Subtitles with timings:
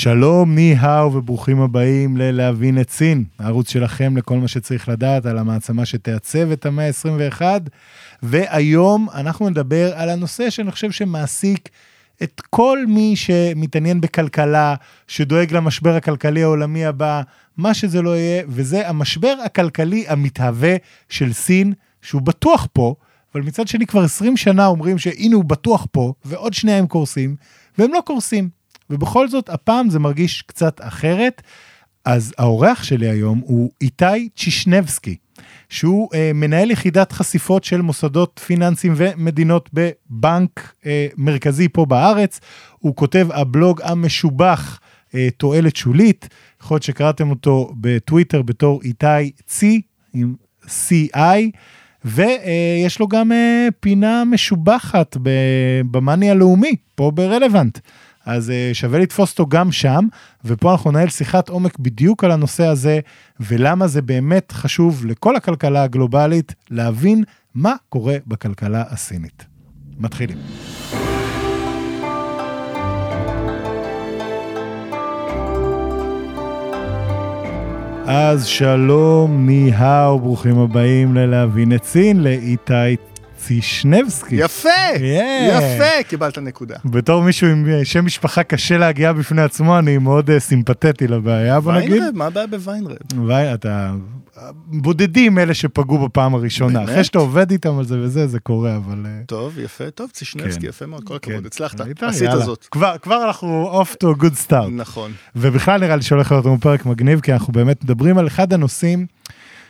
[0.00, 5.84] שלום, ני-האו וברוכים הבאים ללהבין את סין, הערוץ שלכם לכל מה שצריך לדעת על המעצמה
[5.84, 7.42] שתעצב את המאה ה-21.
[8.22, 11.68] והיום אנחנו נדבר על הנושא שאני חושב שמעסיק
[12.22, 14.74] את כל מי שמתעניין בכלכלה,
[15.08, 17.22] שדואג למשבר הכלכלי העולמי הבא,
[17.56, 20.76] מה שזה לא יהיה, וזה המשבר הכלכלי המתהווה
[21.08, 21.72] של סין,
[22.02, 22.94] שהוא בטוח פה,
[23.34, 27.36] אבל מצד שני כבר 20 שנה אומרים שהנה הוא בטוח פה, ועוד שנייה הם קורסים,
[27.78, 28.57] והם לא קורסים.
[28.90, 31.42] ובכל זאת, הפעם זה מרגיש קצת אחרת.
[32.04, 35.16] אז האורח שלי היום הוא איתי צ'ישנבסקי,
[35.68, 42.40] שהוא אה, מנהל יחידת חשיפות של מוסדות פיננסיים ומדינות בבנק אה, מרכזי פה בארץ.
[42.78, 44.80] הוא כותב הבלוג המשובח
[45.14, 46.28] אה, תועלת שולית,
[46.62, 49.80] יכול להיות שקראתם אותו בטוויטר בתור איתי צי,
[50.14, 50.34] עם
[50.66, 51.50] CI.
[52.04, 55.16] ויש לו גם אה, פינה משובחת
[55.90, 57.78] במאני הלאומי, פה ברלוונט.
[58.28, 60.06] אז uh, שווה לתפוס אותו גם שם,
[60.44, 63.00] ופה אנחנו ננהל שיחת עומק בדיוק על הנושא הזה,
[63.40, 69.46] ולמה זה באמת חשוב לכל הכלכלה הגלובלית להבין מה קורה בכלכלה הסינית.
[69.98, 70.38] מתחילים.
[78.06, 82.96] אז שלום, ניהאו, ברוכים הבאים ללהבין את סין, לאיתי
[83.48, 84.36] צישנבסקי.
[84.36, 85.58] יפה, yeah.
[85.58, 86.76] יפה, קיבלת נקודה.
[86.84, 91.60] בתור מישהו עם אה, שם משפחה קשה להגיע בפני עצמו, אני מאוד uh, סימפתטי לבעיה,
[91.60, 91.92] בוא נגיד.
[91.92, 92.96] ויינרב, מה הבעיה בוויינרב?
[93.14, 93.92] ווי, אתה...
[94.66, 96.78] בודדים אלה שפגעו בפעם הראשונה.
[96.78, 96.90] באמת?
[96.90, 99.06] אחרי שאתה עובד איתם על זה וזה, זה קורה, אבל...
[99.06, 100.68] אה, טוב, יפה, טוב, צישנבסקי, כן.
[100.68, 101.46] יפה מאוד, כל הכבוד, כן.
[101.46, 102.66] הצלחת, עשית זאת.
[102.70, 104.70] כבר, כבר אנחנו off to a good start.
[104.70, 105.12] נכון.
[105.36, 109.06] ובכלל נראה לי שהולך להיות לנו פרק מגניב, כי אנחנו באמת מדברים על אחד הנושאים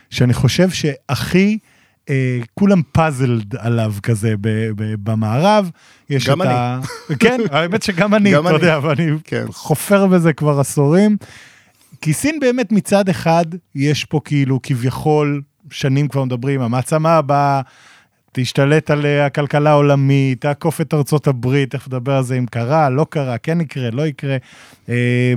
[0.09, 1.57] שאני חושב שהכי...
[2.09, 5.69] אה, כולם פאזלד עליו כזה ב, ב, במערב.
[6.09, 6.53] יש גם אני.
[6.53, 6.79] ה...
[7.19, 9.45] כן, האמת שגם אני, אתה יודע, ואני כן.
[9.51, 11.17] חופר בזה כבר עשורים.
[12.01, 17.61] כי סין באמת מצד אחד, יש פה כאילו כביכול, שנים כבר מדברים, המעצמה הבאה,
[18.31, 22.89] תשתלט על אה, הכלכלה העולמית, תעקוף את ארצות הברית, תכף נדבר על זה אם קרה,
[22.89, 24.37] לא קרה, כן יקרה, לא יקרה.
[24.89, 25.33] אה,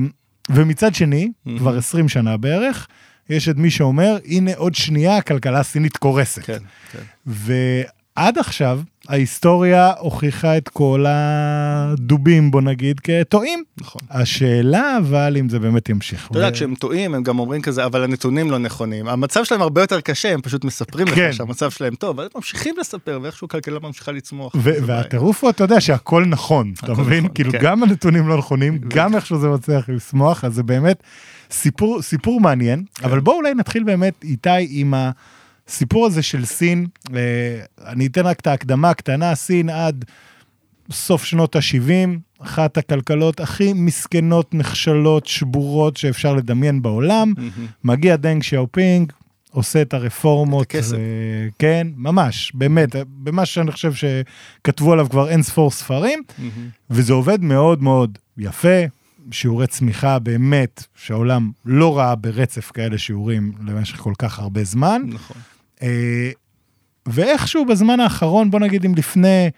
[0.50, 1.58] ומצד שני, mm-hmm.
[1.58, 2.88] כבר 20 שנה בערך,
[3.30, 6.42] יש את מי שאומר, הנה עוד שנייה הכלכלה הסינית קורסת.
[6.42, 6.58] כן,
[6.92, 6.98] כן.
[7.26, 13.64] ועד עכשיו, ההיסטוריה הוכיחה את כל הדובים, בוא נגיד, כטועים.
[13.80, 14.00] נכון.
[14.10, 16.28] השאלה, אבל, אם זה באמת ימשיך.
[16.30, 16.52] אתה יודע, ו...
[16.52, 19.08] כשהם טועים, הם גם אומרים כזה, אבל הנתונים לא נכונים.
[19.08, 21.28] המצב שלהם הרבה יותר קשה, הם פשוט מספרים כן.
[21.28, 24.52] לך שהמצב שלהם טוב, אבל הם ממשיכים לספר, ואיכשהו הכלכלה ממשיכה לצמוח.
[24.62, 27.18] והטירוף הוא, אתה יודע, שהכל נכון, אתה מבין?
[27.18, 27.58] נכון, כאילו, כן.
[27.62, 31.02] גם הנתונים לא נכונים, גם איכשהו זה מצליח לצמוח, אז זה באמת...
[31.52, 33.04] סיפור, סיפור מעניין, כן.
[33.04, 34.94] אבל בואו אולי נתחיל באמת איתי עם
[35.68, 36.86] הסיפור הזה של סין.
[37.16, 37.20] אה,
[37.86, 40.04] אני אתן רק את ההקדמה הקטנה, סין עד
[40.90, 47.32] סוף שנות ה-70, אחת הכלכלות הכי מסכנות, נחשלות, שבורות שאפשר לדמיין בעולם.
[47.36, 47.60] Mm-hmm.
[47.84, 49.12] מגיע דנג שיאופינג,
[49.50, 50.66] עושה את הרפורמות.
[50.66, 50.92] את הכסף.
[50.94, 50.98] אה,
[51.58, 56.42] כן, ממש, באמת, במה שאני חושב שכתבו עליו כבר אין ספור ספרים, mm-hmm.
[56.90, 58.84] וזה עובד מאוד מאוד יפה,
[59.30, 65.02] שיעורי צמיחה באמת, שהעולם לא ראה ברצף כאלה שיעורים למשך כל כך הרבה זמן.
[65.06, 65.36] נכון.
[65.82, 66.30] אה,
[67.06, 69.50] ואיכשהו בזמן האחרון, בוא נגיד אם לפני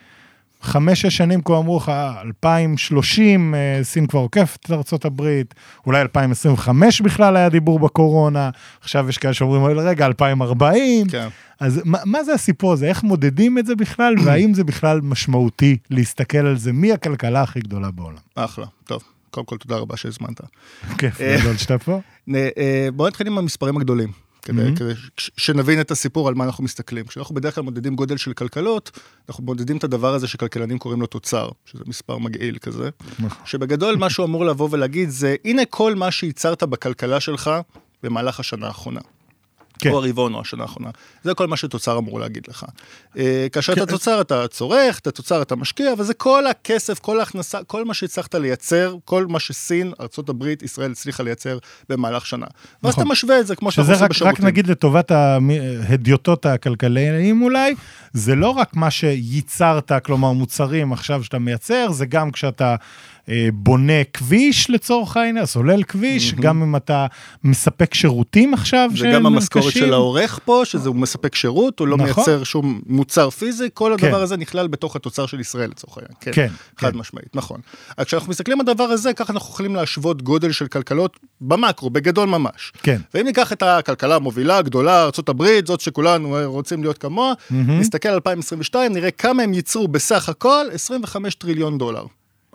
[0.64, 1.92] חמש-שש שנים כבר אמרו לך,
[2.24, 5.42] 2030, אה, סין כבר עוקפת את ארה"ב,
[5.86, 11.08] אולי 2025 בכלל היה דיבור בקורונה, עכשיו יש כאלה שאומרים, רגע, 2040.
[11.08, 11.28] כן.
[11.60, 12.86] אז מה, מה זה הסיפור הזה?
[12.86, 16.72] איך מודדים את זה בכלל, והאם זה בכלל משמעותי להסתכל על זה?
[16.72, 18.18] מי הכלכלה הכי גדולה בעולם?
[18.34, 19.02] אחלה, טוב.
[19.34, 20.40] קודם כל, תודה רבה שהזמנת.
[20.98, 22.00] כיף, גדול שאתה פה.
[22.34, 24.12] אה, בואו נתחיל עם המספרים הגדולים.
[24.42, 24.76] כדי, mm-hmm.
[24.76, 27.06] כדי שנבין את הסיפור על מה אנחנו מסתכלים.
[27.06, 28.90] כשאנחנו בדרך כלל מודדים גודל של כלכלות,
[29.28, 33.46] אנחנו מודדים את הדבר הזה שכלכלנים קוראים לו תוצר, שזה מספר מגעיל כזה, נכון.
[33.46, 37.50] שבגדול מה שהוא אמור לבוא ולהגיד זה, הנה כל מה שייצרת בכלכלה שלך
[38.02, 39.00] במהלך השנה האחרונה.
[39.78, 39.90] כן.
[39.90, 40.90] או הרבעון או השנה האחרונה.
[41.22, 42.64] זה כל מה שתוצר אמור להגיד לך.
[43.18, 43.82] אה, כאשר כן.
[43.82, 47.94] את התוצר אתה צורך, את התוצר אתה משקיע, וזה כל הכסף, כל ההכנסה, כל מה
[47.94, 52.46] שהצלחת לייצר, כל מה שסין, ארה"ב, ישראל הצליחה לייצר במהלך שנה.
[52.82, 53.04] ואז נכון.
[53.04, 54.14] אתה משווה את זה כמו שאתה עושה בשירותים.
[54.14, 57.74] שזה רק נגיד לטובת ההדיוטות הכלכליים אולי,
[58.12, 62.76] זה לא רק מה שייצרת, כלומר מוצרים עכשיו שאתה מייצר, זה גם כשאתה...
[63.28, 66.40] אה, בונה כביש לצורך העניין, סולל כביש, mm-hmm.
[66.40, 67.06] גם אם אתה
[67.44, 69.10] מספק שירותים עכשיו קשים.
[69.10, 72.24] וגם המשכורת של העורך פה, שזה הוא מספק שירות, הוא לא נכון.
[72.26, 74.14] מייצר שום מוצר פיזי, כל הדבר כן.
[74.14, 76.14] הזה נכלל בתוך התוצר של ישראל לצורך העניין.
[76.20, 76.48] כן, כן.
[76.76, 76.98] חד כן.
[76.98, 77.60] משמעית, נכון.
[77.96, 82.28] אז כשאנחנו מסתכלים על הדבר הזה, ככה אנחנו יכולים להשוות גודל של כלכלות במקרו, בגדול
[82.28, 82.72] ממש.
[82.82, 83.00] כן.
[83.14, 87.54] ואם ניקח את הכלכלה המובילה, הגדולה, ארה"ב, זאת שכולנו רוצים להיות כמוה, mm-hmm.
[87.54, 92.04] נסתכל על 2022, נראה כמה הם ייצרו בסך הכל 25 טריליון דולר.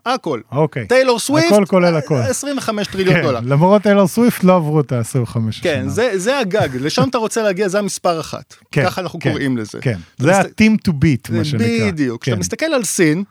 [0.06, 0.42] הכל.
[0.52, 0.88] אוקיי.
[0.88, 2.16] טיילור סוויפט, הכל כולל הכל.
[2.16, 3.40] 25 טריליון כן, דולר.
[3.44, 7.68] למרות טיילור סוויפט לא עברו את ה-25 כן, זה, זה הגג, לשם אתה רוצה להגיע,
[7.68, 8.56] זה המספר אחת.
[8.72, 9.80] כן, ככה אנחנו כן, קוראים לזה.
[9.82, 11.92] כן, זה ה-team to beat, מה שנקרא.
[11.92, 12.22] בדיוק.
[12.22, 12.40] כשאתה כן.
[12.40, 13.24] מסתכל על סין,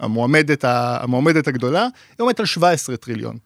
[0.00, 1.88] המועמדת, המועמדת הגדולה, היא
[2.18, 3.36] עומדת על 17 טריליון.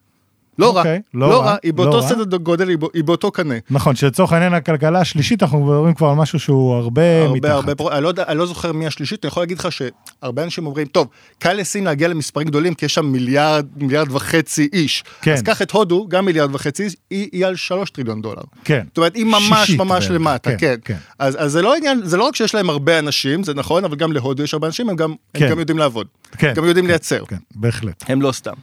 [0.59, 2.07] לא רע, אוקיי, לא לא רע, היא לא באותו רע.
[2.09, 3.55] סדר גודל, היא בא- היא באותו קנה.
[3.69, 7.51] נכון, שלצורך העניין הכלכלה השלישית, אנחנו מדברים כבר על משהו שהוא הרבה מתחת.
[7.51, 10.65] הרבה, פרו- אני לא, אני לא זוכר מי השלישית, אני יכול להגיד לך שהרבה אנשים
[10.65, 11.07] אומרים, טוב,
[11.39, 15.03] קל לסין להגיע למספרים גדולים, כי יש שם מיליארד, מיליארד וחצי איש.
[15.21, 15.33] כן.
[15.33, 18.41] אז קח את הודו, גם מיליארד וחצי איש, היא, על שלוש טריליון דולר.
[18.63, 18.83] כן.
[18.87, 20.75] זאת אומרת, היא ממש ממש למטה, כן, כן.
[20.85, 20.97] כן.
[21.19, 23.95] אז, אז זה לא עניין, זה לא רק שיש להם הרבה אנשים, זה נכון, אבל
[23.95, 25.13] גם להודו יש הרבה אנשים, הם גם.
[25.35, 26.07] הם גם יודעים לעבוד.
[26.37, 27.25] כן, גם יודעים לייצר.
[27.25, 28.03] כן, בהחלט.
[28.07, 28.53] הם לא סתם.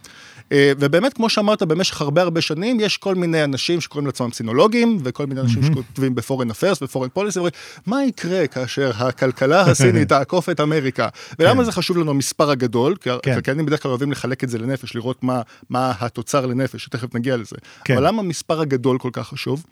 [0.53, 4.99] אה, ובאמת, כמו שאמרת, במשך הרבה הרבה שנים, יש כל מיני אנשים שקוראים לעצמם סינולוגים,
[5.05, 6.15] וכל מיני אנשים שכותבים
[6.51, 7.53] אפיירס ופורן פוליסי, ואומרים,
[7.87, 11.09] מה יקרה כאשר הכלכלה הסינית תעקוף את אמריקה?
[11.39, 11.65] ולמה כן.
[11.65, 12.97] זה חשוב לנו המספר הגדול?
[12.97, 13.31] כי כן.
[13.31, 17.37] הכלכלנים בדרך כלל אוהבים לחלק את זה לנפש, לראות מה, מה התוצר לנפש, שתכף נגיע
[17.37, 17.57] לזה.
[17.85, 17.97] כן.
[17.97, 19.65] אבל למה המספר הגדול כל כך חשוב?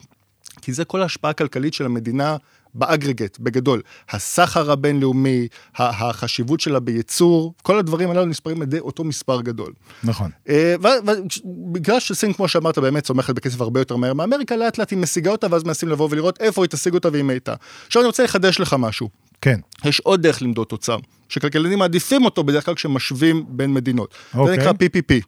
[0.62, 2.36] כי זה כל ההשפעה הכלכלית של המדינה
[2.74, 3.82] באגרגט, בגדול.
[4.10, 9.72] הסחר הבינלאומי, החשיבות שלה בייצור, כל הדברים הללו נספרים על ידי אותו מספר גדול.
[10.04, 10.30] נכון.
[10.46, 15.30] ובגלל שסין, כמו שאמרת, באמת צומחת בקצב הרבה יותר מהר מאמריקה, לאט לאט היא משיגה
[15.30, 17.54] אותה, ואז מנסים לבוא ולראות איפה היא תשיג אותה ואם הייתה.
[17.86, 19.08] עכשיו אני רוצה לחדש לך משהו.
[19.40, 19.60] כן.
[19.84, 20.96] יש עוד דרך למדוד תוצר,
[21.28, 24.14] שכלכלנים מעדיפים אותו בדרך כלל כשמשווים בין מדינות.
[24.32, 24.58] זה אוקיי.
[24.58, 25.20] נקרא PPP,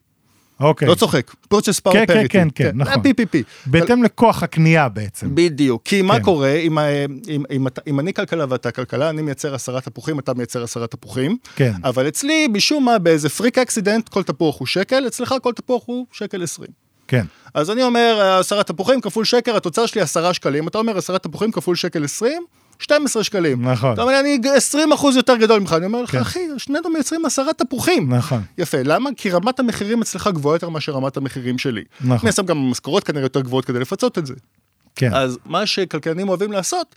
[0.61, 0.87] אוקיי.
[0.87, 2.27] לא צוחק, purchase power כן, כן, parity.
[2.29, 2.93] כן, כן, נכון.
[2.93, 3.37] ה-PPP.
[3.65, 5.35] בהתאם לכוח הקנייה בעצם.
[5.35, 6.23] בדיוק, כי מה כן.
[6.23, 6.53] קורה
[7.87, 11.73] אם, אני כלכלה ואתה כלכלה, אני מייצר עשרה תפוחים, אתה מייצר עשרה תפוחים, כן.
[11.83, 16.05] אבל אצלי, משום מה, באיזה פריק אקסידנט, כל תפוח הוא שקל, אצלך כל תפוח הוא
[16.11, 16.69] שקל עשרים.
[17.07, 17.25] כן.
[17.53, 21.51] אז אני אומר, עשרה תפוחים כפול שקל, התוצר שלי עשרה שקלים, אתה אומר עשרה תפוחים
[21.51, 22.43] כפול שקל עשרים,
[22.81, 23.69] 12 שקלים.
[23.69, 23.93] נכון.
[23.93, 26.19] אתה אומר, אני 20 אחוז יותר גדול ממך, אני אומר לך, כן.
[26.19, 28.13] אחי, שנינו מייצרים עשרה תפוחים.
[28.13, 28.41] נכון.
[28.57, 29.09] יפה, למה?
[29.17, 31.83] כי רמת המחירים אצלך גבוהה יותר מאשר רמת המחירים שלי.
[32.01, 32.27] נכון.
[32.27, 34.33] אני שם גם המשכורות כנראה יותר גבוהות כדי לפצות את זה.
[34.95, 35.13] כן.
[35.13, 36.95] אז מה שכלכלנים אוהבים לעשות,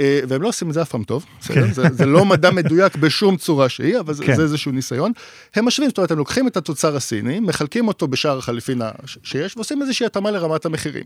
[0.00, 1.24] אה, והם לא עושים את זה אף פעם טוב?
[1.46, 1.72] כן.
[1.72, 4.36] זה, זה לא מדע מדויק בשום צורה שהיא, אבל זה, כן.
[4.36, 5.12] זה איזשהו ניסיון.
[5.54, 8.82] הם משווים, זאת אומרת, הם לוקחים את התוצר הסיני, מחלקים אותו בשער החליפין
[9.22, 11.04] שיש, ועושים איזושהי התאמה לרמת המחירים.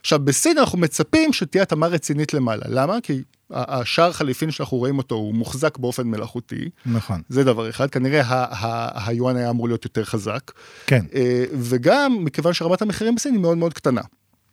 [0.00, 2.62] עכשיו, בסין אנחנו מצפים שתהיה התאמה רצינית למעלה.
[2.68, 2.98] למה?
[3.02, 6.68] כי השער חליפין שאנחנו רואים אותו הוא מוחזק באופן מלאכותי.
[6.86, 7.22] נכון.
[7.28, 8.46] זה דבר אחד, כנראה
[9.06, 10.52] היואן היה אמור להיות יותר חזק.
[10.86, 11.04] כן.
[11.14, 14.00] אה, וגם מכיוון שרמת המחירים בסין היא מאוד מאוד קטנה.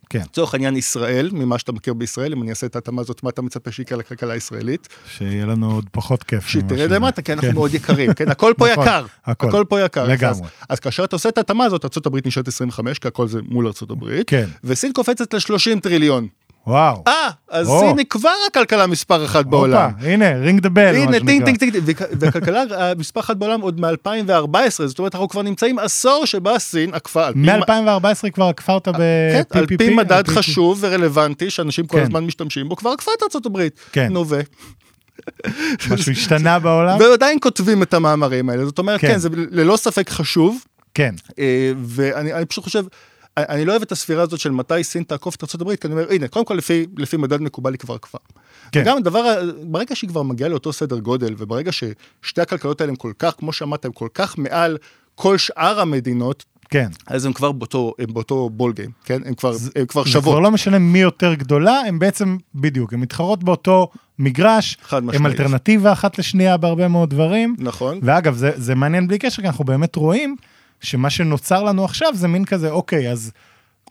[0.09, 0.19] כן.
[0.19, 3.41] לצורך העניין ישראל, ממה שאתה מכיר בישראל, אם אני אעשה את ההתאמה הזאת, מה אתה
[3.41, 4.87] מצפה שיקרה לכלכלה הישראלית?
[5.07, 6.47] שיהיה לנו עוד פחות כיף.
[6.47, 6.91] שתרד.
[6.91, 7.55] למטה, כי אנחנו כן.
[7.55, 8.29] מאוד יקרים, כן?
[8.29, 9.63] הכל פה נכון, יקר, הכל.
[9.69, 10.07] פה יקר.
[10.07, 10.29] לגמרי.
[10.29, 13.65] אז, אז כאשר אתה עושה את ההתאמה הזאת, ארה"ב נשארת 25, כי הכל זה מול
[13.67, 14.45] ארה"ב, כן.
[14.63, 16.27] וסין קופצת ל-30 טריליון.
[16.67, 17.03] וואו.
[17.07, 17.13] אה,
[17.49, 17.97] אז או.
[17.97, 19.91] היא כבר הכלכלה מספר אחת בעולם.
[19.95, 20.95] הופה, הנה, ring the bell.
[20.95, 21.75] הנה, טינג טינג טינג,
[22.19, 22.63] והכלכלה
[22.97, 24.51] מספר אחת בעולם עוד מ-2014,
[24.85, 27.57] זאת אומרת, אנחנו כבר נמצאים עשור שבה סין עקפה, על פי מה-
[27.99, 29.53] מ-2014 כבר כפרת ב-PPP?
[29.53, 30.27] כן, על פי מדד.
[30.27, 32.03] חשוב ורלוונטי, שאנשים כל כן.
[32.03, 33.79] הזמן משתמשים בו, כבר עקפה את ארצות הברית.
[33.91, 34.13] כן.
[34.13, 34.39] נו ו...
[35.91, 36.99] משהו השתנה בעולם?
[36.99, 39.07] ועדיין כותבים את המאמרים האלה, זאת אומרת, כן.
[39.07, 40.63] כן, זה ללא ספק חשוב,
[40.93, 41.15] כן.
[41.39, 42.83] אה, ואני אני פשוט חושב,
[43.49, 46.05] אני- לא אוהב את הספירה הזאת של מתי סין תעקוף את הברית, כי אני אומר,
[46.11, 48.17] הנה, קודם כל לפי, לפי מדד מקובל היא כבר עקפה.
[48.71, 48.81] כן.
[48.81, 53.11] וגם הדבר, ברגע שהיא כבר מגיעה לאותו סדר גודל, וברגע ששתי הכלכלות האלה הן כל
[53.19, 54.77] כך, כמו שאמרת, הן כל כך מעל
[55.15, 56.87] כל שאר המדינות, כן.
[57.07, 59.21] אז הן כבר באותו, הן באותו בול גיים, כן?
[59.25, 60.23] הן כבר, הן כבר זה שוות.
[60.23, 63.87] כבר לא משנה מי יותר גדולה, הם בעצם, בדיוק, הן מתחרות באותו
[64.19, 65.39] מגרש, חד הם משמעית.
[65.39, 67.55] אלטרנטיבה אחת לשנייה בהרבה מאוד דברים.
[67.59, 67.99] נכון.
[68.03, 70.35] ואגב, זה, זה מעניין בלי קשר, כי אנחנו באמת רואים
[70.81, 73.31] שמה שנוצר לנו עכשיו זה מין כזה, אוקיי, אז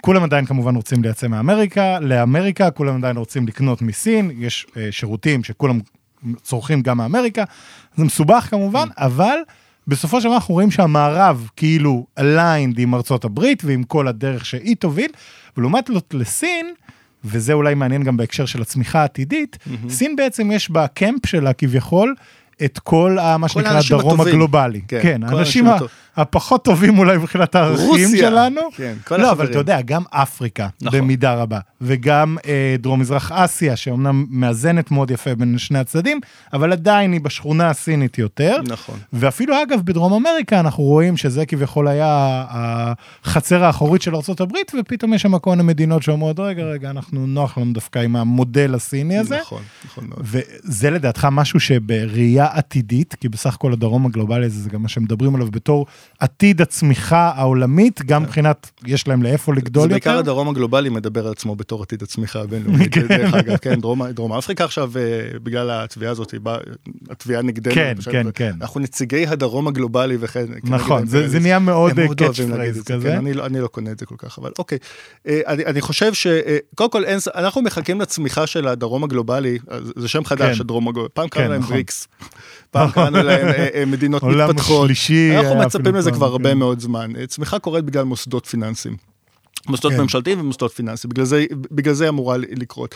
[0.02, 5.44] כולם עדיין כמובן רוצים לייצא מאמריקה, לאמריקה, כולם עדיין רוצים לקנות מסין, יש אה, שירותים
[5.44, 5.80] שכולם
[6.42, 7.44] צורכים גם מאמריקה,
[7.96, 9.38] זה מסובך כמובן, אבל
[9.86, 14.76] בסופו של דבר אנחנו רואים שהמערב כאילו aligned עם ארצות הברית ועם כל הדרך שהיא
[14.76, 15.10] תוביל,
[15.56, 16.74] ולעומת זאת לסין,
[17.24, 22.14] וזה אולי מעניין גם בהקשר של הצמיחה העתידית, סין בעצם יש בקמפ שלה כביכול
[22.64, 24.20] את כל ה, מה שנקרא הדרום.
[24.20, 24.80] הגלובלי.
[24.88, 28.16] כן, כן, האנשים האנשים הפחות טובים אולי מבחינת הערכים.
[28.16, 28.60] שלנו.
[28.76, 29.50] כן, כל לא, אבל החברים.
[29.50, 30.98] אתה יודע, גם אפריקה, נכון.
[31.00, 36.20] במידה רבה, וגם אה, דרום מזרח אסיה, שאומנם מאזנת מאוד יפה בין שני הצדדים,
[36.52, 38.56] אבל עדיין היא בשכונה הסינית יותר.
[38.66, 38.98] נכון.
[39.12, 45.22] ואפילו אגב בדרום אמריקה אנחנו רואים שזה כביכול היה החצר האחורית של ארה"ב ופתאום יש
[45.22, 49.38] שם כל מיני מדינות שאומרות רגע רגע אנחנו נוח לנו דווקא עם המודל הסיני הזה.
[49.40, 50.20] נכון, נכון מאוד.
[50.22, 55.34] וזה לדעתך משהו שבראייה עתידית, כי בסך הכל הדרום הגלובלי הזה זה גם מה שמדברים
[55.34, 55.86] עליו בתור
[56.20, 60.10] עתיד הצמיחה העולמית, גם מבחינת, יש להם לאיפה לגדול זה יותר.
[60.10, 64.32] בעיקר הדרום הגלובלי מדבר על עצמו בתור עתיד הצמיחה הבינלאומית, דרך אגב, כן, דרום דרום
[64.32, 65.02] אפריקה עכשיו, אה,
[65.42, 66.34] בגלל התביעה הזאת,
[67.10, 67.74] התביעה נגדנו.
[67.74, 68.52] כן, עכשיו, כן, כן.
[68.60, 70.44] אנחנו נציגי הדרום הגלובלי וכן.
[70.64, 71.42] נכון, כנגד זה- זה האימפריאליזם.
[71.42, 73.08] נהיה מאוד phrase את זה, כזה.
[73.08, 74.78] כן, אני לא- אני לא קונה את זה כל כך, אבל אוקיי.
[75.28, 76.26] אה, אני אני חושב ש...
[76.26, 80.56] אה, קודם כל, אין אנחנו מחכים לצמיחה של הדרום הגלובלי, אה, זה- זה שם חדש,
[80.56, 80.60] כן.
[80.62, 81.08] הדרום הגלובלי.
[81.14, 81.74] פעם כן, קראנו להם נכון.
[81.74, 82.08] בריקס,
[82.70, 84.86] פעם קראנו להם אה, אה, מדינות עולם מתפתחות.
[84.86, 85.36] שלישי.
[85.36, 86.58] אנחנו היה מצפים לזה כבר הרבה כן.
[86.58, 87.12] מאוד זמן.
[87.16, 88.96] אה, צמיחה קורית בגלל מוסדות פיננסיים.
[89.66, 90.00] מוסדות כן.
[90.00, 92.94] ממשלתיים ומוסדות פיננסיים, בגלל זה, בגלל זה אמורה לקרות.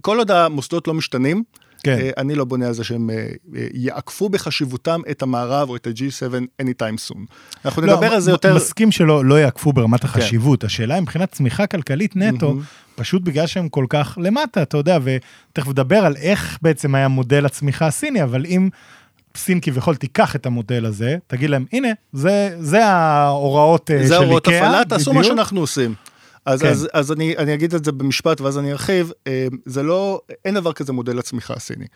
[0.00, 1.42] כל עוד המוסדות לא משתנים,
[1.82, 1.98] כן.
[2.00, 5.86] אה, אני לא בונה על זה שהם אה, אה, יעקפו בחשיבותם את המערב או את
[5.86, 7.18] ה-G7 anytime soon.
[7.64, 8.56] אנחנו לא, נדבר על זה יותר...
[8.56, 10.64] מסכים שלא לא יעקפו ברמת החשיבות.
[10.64, 12.62] השאלה היא מבחינת צמיחה כלכלית נטו, מהמם.
[12.94, 17.46] פשוט בגלל שהם כל כך למטה, אתה יודע, ותכף נדבר על איך בעצם היה מודל
[17.46, 18.68] הצמיחה הסיני, אבל אם
[19.36, 24.14] סין כביכול תיקח את המודל הזה, תגיד להם, הנה, זה, זה ההוראות אה, של זה
[24.14, 25.24] איקאה, הוראות הפעלה, תעשו מה.
[25.24, 25.94] שאנחנו עושים.
[26.46, 26.68] אז, כן.
[26.68, 30.54] אז, אז אני, אני אגיד את זה במשפט ואז אני ארחיב, אה, זה לא, אין
[30.54, 31.86] דבר כזה מודל הצמיחה הסיני.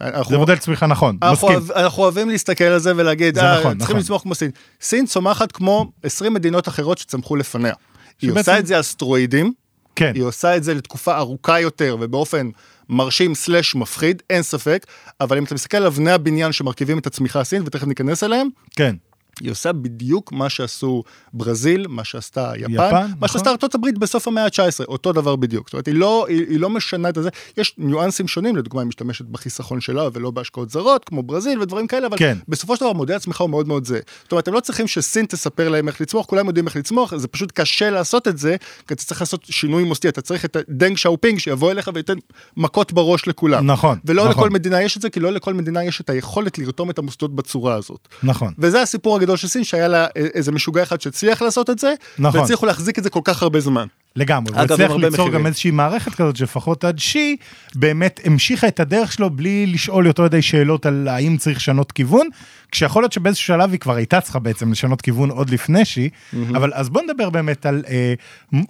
[0.00, 1.76] אנחנו, זה מודל צמיחה נכון, אנחנו, מסכים.
[1.76, 4.04] אנחנו אוהבים להסתכל על זה ולהגיד, זה אה, נכון, צריכים נכון.
[4.04, 4.50] לצמוח כמו סין.
[4.80, 7.74] סין צומחת כמו 20 מדינות אחרות שצמחו לפניה.
[8.22, 9.52] היא עושה את זה על סטרואידים,
[9.98, 12.50] כן, היא עושה את זה לתקופה ארוכה יותר ובאופן
[12.88, 14.86] מרשים סלאש מפחיד, אין ספק,
[15.20, 18.96] אבל אם אתה מסתכל על אבני הבניין שמרכיבים את הצמיחה הסינית, ותכף ניכנס אליהם, כן,
[19.40, 21.02] היא עושה בדיוק מה שעשו
[21.32, 23.28] ברזיל, מה שעשתה יפן, יפן, מה נכון.
[23.28, 25.68] שעשתה ארצות הברית בסוף המאה ה-19, אותו דבר בדיוק.
[25.68, 27.28] זאת אומרת, היא לא, היא, היא לא משנה את זה.
[27.56, 32.06] יש ניואנסים שונים, לדוגמה, היא משתמשת בחיסכון שלה ולא בהשקעות זרות, כמו ברזיל ודברים כאלה,
[32.06, 32.38] אבל כן.
[32.48, 34.00] בסופו של דבר מודל הצמיחה הוא מאוד מאוד זה.
[34.22, 37.28] זאת אומרת, הם לא צריכים שסין תספר להם איך לצמוח, כולם יודעים איך לצמוח, זה
[37.28, 40.96] פשוט קשה לעשות את זה, כי אתה צריך לעשות שינוי מוסדי, אתה צריך את הדנג
[40.96, 42.14] שאופינג שיבוא אליך וייתן
[42.56, 43.66] מכות בראש לכולם.
[43.66, 44.44] נכון, ולא נכון.
[44.44, 47.34] לכל מדינה יש את זה, כי לא לכל מדינה יש את היכולת לרתום את המוסדות
[47.34, 48.08] בצורה הזאת.
[48.22, 48.52] נכון.
[48.58, 52.40] וזה הסיפור הגדול של סין, שהיה לה איזה משוגע אחד שהצליח לעשות את זה, נכון.
[52.40, 53.86] והצליחו להחזיק את זה כל כך הרבה זמן.
[54.16, 55.32] לגמרי, עם הרבה ליצור מחירים.
[55.32, 57.36] גם איזושהי מערכת כזאת שלפחות עד שי
[57.74, 62.26] באמת המשיכה את הדרך שלו בלי לשאול יותר מדי שאלות על האם צריך לשנות כיוון,
[62.72, 66.08] כשיכול להיות שבאיזשהו שלב היא כבר הייתה צריכה בעצם לשנות כיוון עוד לפני שי,
[66.50, 68.14] אבל אז בוא נדבר באמת על, אה,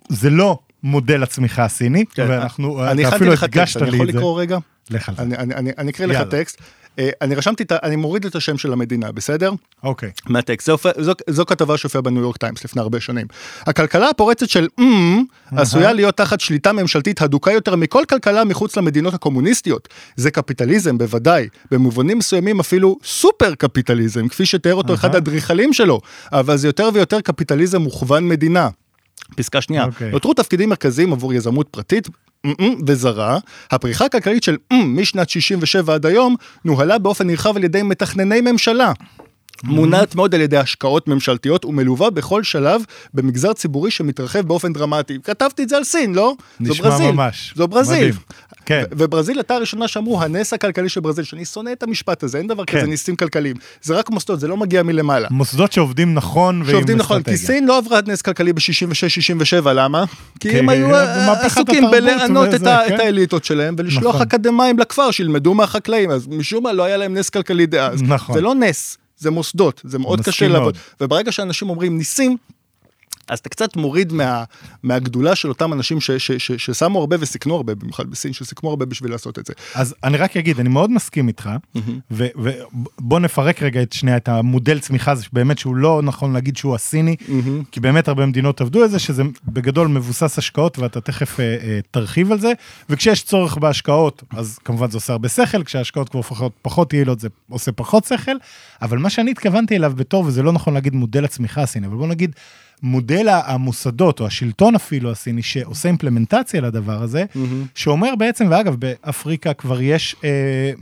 [0.09, 4.09] זה לא מודל הצמיחה הסיני, ואנחנו, כן, אני אתה הכנתי אפילו הדגשת אני לי יכול
[4.09, 4.19] את זה.
[4.19, 4.59] לקרוא רגע?
[4.91, 5.23] לך על זה.
[5.23, 6.29] אני- אני אני- אני אקריא לך.
[6.31, 6.59] טקסט.
[6.99, 9.52] אה, אני רשמתי, את ה- אני מוריד את השם של המדינה, בסדר?
[9.83, 10.11] אוקיי.
[10.26, 13.26] מהטקסט, זו, זו, זו כתבה שהופיעה בניו יורק טיימס לפני הרבה שנים.
[13.67, 15.23] הכלכלה הפורצת של אמ
[15.57, 19.88] עשויה להיות תחת שליטה ממשלתית הדוקה יותר מכל כלכלה מחוץ למדינות הקומוניסטיות.
[20.17, 26.00] זה קפיטליזם בוודאי, במובנים מסוימים אפילו סופר קפיטליזם, כפי שתיאר אותו אחד האדריכלים שלו,
[26.33, 28.69] אבל זה יותר ויותר קפיטליזם מוכוון מדינה.
[29.37, 30.11] פסקה שנייה, אוקיי.
[30.11, 32.09] נותרו תפקידים מרכזיים עבור יזמות פרטית
[32.87, 33.38] וזרה,
[33.71, 38.92] הפריחה הכלכלית של משנת 67 עד היום נוהלה באופן נרחב על ידי מתכנני ממשלה.
[39.65, 42.83] מונעת מאוד על ידי השקעות ממשלתיות ומלווה בכל שלב
[43.15, 45.19] במגזר ציבורי שמתרחב באופן דרמטי.
[45.25, 46.35] כתבתי את זה על סין, לא?
[46.61, 47.11] זו נשמע ברזיל.
[47.11, 47.55] ממש.
[47.57, 47.99] זו ברזיל.
[47.99, 48.15] מדהים.
[48.67, 48.83] כן.
[48.91, 52.65] וברזיל הייתה הראשונה שאמרו הנס הכלכלי של ברזיל, שאני שונא את המשפט הזה, אין דבר
[52.65, 52.79] כן.
[52.79, 53.57] כזה ניסים כלכליים.
[53.83, 55.29] זה רק מוסדות, זה לא מגיע מלמעלה.
[55.31, 57.37] מוסדות שעובדים נכון ועם שעובדים נכון, כי.
[57.37, 60.05] סין לא עברה נס כלכלי ב-66-67, למה?
[60.41, 62.95] כי כי הם היו במהפכת עסוקים בלענות את כן.
[62.95, 64.27] את האליטות שלהם ולשלוח נכון.
[64.27, 68.03] אקדמאים לכפר שילמדו מהחקלאים, אז משום מה לא היה להם נס כלכלי דאז.
[68.03, 68.35] נכון.
[68.35, 70.77] זה לא נס, זה מוסדות, זה מאוד קשה לעבוד.
[71.01, 72.37] וברגע שאנשים אומרים ניסים,
[73.28, 74.44] אז אתה קצת מוריד מה,
[74.82, 78.87] מהגדולה של אותם אנשים ש, ש, ש, ששמו הרבה וסיכנו הרבה, במיוחד בסין, שסיכנו הרבה
[78.87, 79.52] בשביל לעשות את זה.
[79.75, 81.50] אז אני רק אגיד, אני מאוד מסכים איתך,
[82.11, 86.75] ובוא נפרק רגע את שנייה, את המודל צמיחה הזה, שבאמת שהוא לא נכון להגיד שהוא
[86.75, 87.16] הסיני,
[87.70, 91.80] כי באמת הרבה מדינות עבדו על זה, שזה בגדול מבוסס השקעות, ואתה תכף אה, אה,
[91.90, 92.52] תרחיב על זה,
[92.90, 97.28] וכשיש צורך בהשקעות, אז כמובן זה עושה הרבה שכל, כשההשקעות כבר הופכות פחות יעילות, זה
[97.49, 98.37] עושה פחות שכל,
[98.82, 102.08] אבל מה שאני התכוונתי אליו בתור, וזה לא נכון להגיד מודל הצמיחה הסיני, אבל בוא
[102.08, 102.35] נגיד,
[102.82, 107.25] מודל המוסדות, או השלטון אפילו הסיני, שעושה אימפלמנטציה לדבר הזה,
[107.75, 110.28] שאומר בעצם, ואגב, באפריקה כבר יש אה,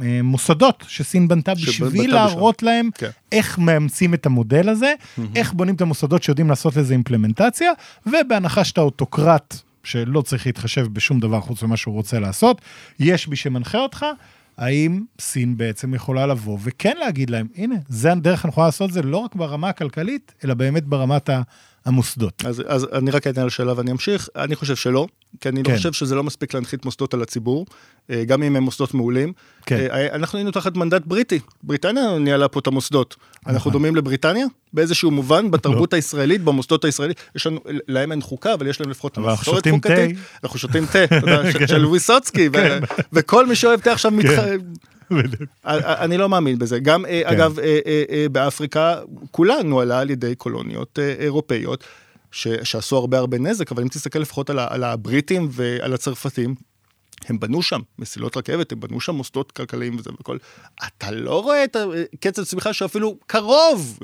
[0.03, 2.15] אה, מוסדות שסין בנתה בשביל בשביל.
[2.15, 3.11] להראות להם כן.
[3.33, 4.93] איך מאמצים את המודל הזה,
[5.37, 7.73] איך בונים את המוסדות שיודעים לעשות לזה אימפלמנטציה,
[8.07, 12.61] ובהנחה שאתה אוטוקרט, שלא צריך להתחשב בשום דבר חוץ ממה שהוא רוצה לעשות,
[13.01, 14.07] יש מי שמנחה אותך.
[14.59, 19.03] האם סין בעצם יכולה לבוא וכן להגיד להם, הנה, זה הדרך הנכונה לעשות את זה
[19.03, 21.43] לא רק ברמה הכלכלית, אלא באמת ברמת ה-
[21.87, 22.43] המוסדות.
[22.47, 25.07] אז, אז אני רק אענה על השאלה ואני אמשיך, אני חושב שלא,
[25.41, 25.73] כי אני כן.
[25.73, 27.67] לא חושב שזה לא מספיק להנחית מוסדות על הציבור,
[28.11, 29.33] אה, גם אם הם מוסדות מעולים.
[29.67, 29.87] כן.
[29.91, 33.17] אה, אנחנו היינו תחת מנדט בריטי, בריטניה ניהלה פה את המוסדות.
[33.47, 33.73] אנחנו נכון.
[33.73, 34.47] דומים לבריטניה?
[34.73, 39.19] באיזשהו מובן, בתרבות הישראלית, במוסדות הישראלית, יש לנו, להם אין חוקה, אבל יש להם לפחות
[39.19, 39.89] אבל אנחנו מסורת שותים תה.
[39.89, 40.17] חוקתית.
[40.45, 40.99] אנחנו שותים תה,
[41.53, 42.79] ש- של ויסוצקי, ו-
[43.13, 44.43] וכל מי שאוהב תה עכשיו מתח...
[45.67, 46.79] אני לא מאמין בזה.
[46.79, 47.23] גם, כן.
[47.25, 47.59] אגב,
[48.33, 51.85] באפריקה כולנו עלה על ידי קולוניות אירופאיות.
[52.33, 56.55] ש, שעשו הרבה הרבה נזק, אבל אם תסתכל לפחות על, על הבריטים ועל הצרפתים,
[57.29, 60.37] הם בנו שם מסילות רכבת, הם בנו שם מוסדות כלכליים וזה וכל.
[60.87, 61.77] אתה לא רואה את
[62.21, 63.99] קצב צמיחה שאפילו קרוב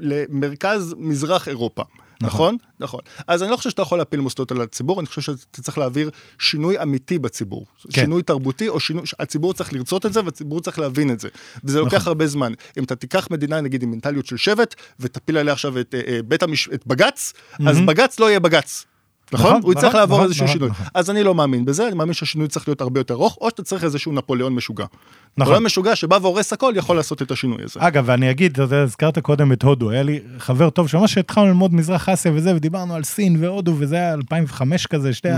[0.00, 1.82] למרכז מזרח אירופה.
[2.26, 2.56] נכון?
[2.80, 3.00] נכון.
[3.26, 6.10] אז אני לא חושב שאתה יכול להפיל מוסדות על הציבור, אני חושב שאתה צריך להעביר
[6.38, 7.66] שינוי אמיתי בציבור.
[7.82, 8.00] כן.
[8.00, 11.28] שינוי תרבותי, או שינוי, הציבור צריך לרצות את זה, והציבור צריך להבין את זה.
[11.64, 12.08] וזה לוקח נכון.
[12.08, 12.52] הרבה זמן.
[12.78, 16.36] אם אתה תיקח מדינה, נגיד, עם מנטליות של שבט, ותפיל עליה עכשיו את, אה, אה,
[16.40, 16.68] המש...
[16.74, 17.70] את בג"ץ, mm-hmm.
[17.70, 18.84] אז בג"ץ לא יהיה בג"ץ.
[19.32, 19.50] נכון?
[19.50, 19.62] נכון?
[19.62, 20.70] הוא יצטרך נכון, לעבור נכון, איזשהו שינוי.
[20.94, 23.62] אז אני לא מאמין בזה, אני מאמין שהשינוי צריך להיות הרבה יותר ארוך, או שאתה
[23.62, 24.84] צריך איזשהו נפוליאון משוגע.
[24.84, 25.42] נכון.
[25.42, 27.80] נפוליאון משוגע שבא והורס הכל, יכול לעשות את השינוי הזה.
[27.82, 31.74] אגב, ואני אגיד, אתה הזכרת קודם את הודו, היה לי חבר טוב שממש התחלנו ללמוד
[31.74, 35.28] מזרח אסיה וזה, ודיברנו על סין והודו, וזה היה 2005 כזה, שתי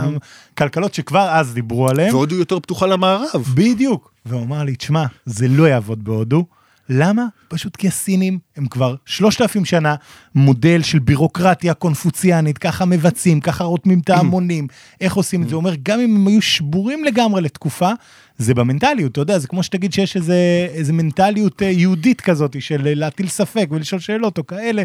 [0.54, 2.14] הכלכלות שכבר אז דיברו עליהן.
[2.14, 3.44] והודו יותר פתוחה למערב.
[3.54, 4.10] בדיוק.
[4.26, 6.44] והוא אמר לי, תשמע, זה לא יעבוד בהודו.
[6.88, 7.26] למה?
[7.48, 9.94] פשוט כי הסינים הם כבר שלושת אלפים שנה
[10.34, 14.66] מודל של בירוקרטיה קונפוציאנית, ככה מבצעים, ככה רותמים את ההמונים,
[15.00, 15.54] איך עושים את זה.
[15.54, 17.90] הוא אומר, גם אם הם היו שבורים לגמרי לתקופה,
[18.38, 22.92] זה במנטליות, אתה יודע, זה כמו שתגיד שיש איזה, איזה מנטליות אה, יהודית כזאת של
[22.94, 24.82] להטיל ספק ולשאול שאלות או כאלה.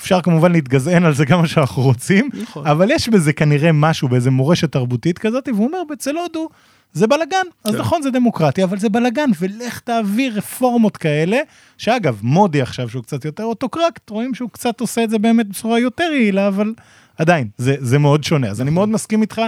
[0.00, 2.66] אפשר כמובן להתגזען על זה גם מה שאנחנו רוצים, נכון.
[2.66, 6.48] אבל יש בזה כנראה משהו, באיזה מורשת תרבותית כזאת, והוא אומר, אצל הודו,
[6.92, 7.46] זה בלאגן.
[7.64, 7.80] אז כן.
[7.80, 11.38] נכון, זה דמוקרטיה, אבל זה בלאגן, ולך תעביר רפורמות כאלה,
[11.78, 15.78] שאגב, מודי עכשיו, שהוא קצת יותר אוטוקרקט, רואים שהוא קצת עושה את זה באמת בצורה
[15.78, 16.74] יותר יעילה, אבל
[17.18, 18.48] עדיין, זה, זה מאוד שונה.
[18.48, 19.42] אז אני מאוד מסכים איתך,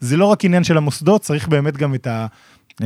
[0.00, 2.26] זה לא רק עניין של המוסדות, צריך באמת גם את ה...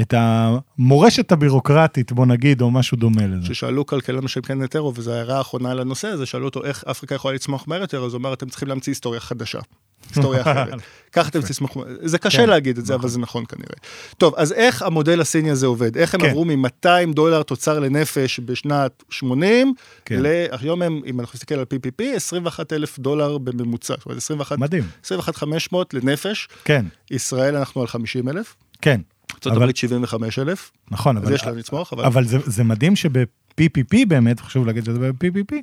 [0.00, 3.46] את המורשת הבירוקרטית, בוא נגיד, או משהו דומה לזה.
[3.46, 7.14] ששאלו כלכלן של קן נטרו, וזו ההערה האחרונה על הנושא הזה, שאלו אותו איך אפריקה
[7.14, 9.58] יכולה לצמוח מהר יותר, אז הוא אומר, אתם צריכים להמציא היסטוריה חדשה.
[10.08, 10.80] היסטוריה אחרת.
[11.12, 13.10] ככה אתם תסמכו, זה קשה כן, להגיד את זה, אבל נכון.
[13.10, 13.76] זה נכון כנראה.
[14.18, 15.96] טוב, אז איך המודל הסיני הזה עובד?
[15.96, 16.26] איך הם כן.
[16.26, 19.74] עברו מ-200 דולר תוצר לנפש בשנת 80,
[20.04, 20.22] כן.
[20.60, 23.94] היום הם, אם אנחנו נסתכל על PPP, 21 אלף דולר בממוצע.
[23.98, 24.58] זאת אומרת, 21...
[24.58, 24.84] מדהים.
[25.04, 26.48] 21,500 לנפש.
[26.64, 26.86] כן.
[27.10, 28.56] ישראל אנחנו על 50 אלף.
[28.82, 29.00] כן.
[29.34, 30.70] ארצות הברית 75 אלף.
[30.90, 31.26] נכון, אבל...
[31.26, 32.04] אז יש להם לצמוח, אבל...
[32.04, 35.54] אבל זה, זה מדהים שב-PPP באמת, חשוב להגיד שזה ב-PPP,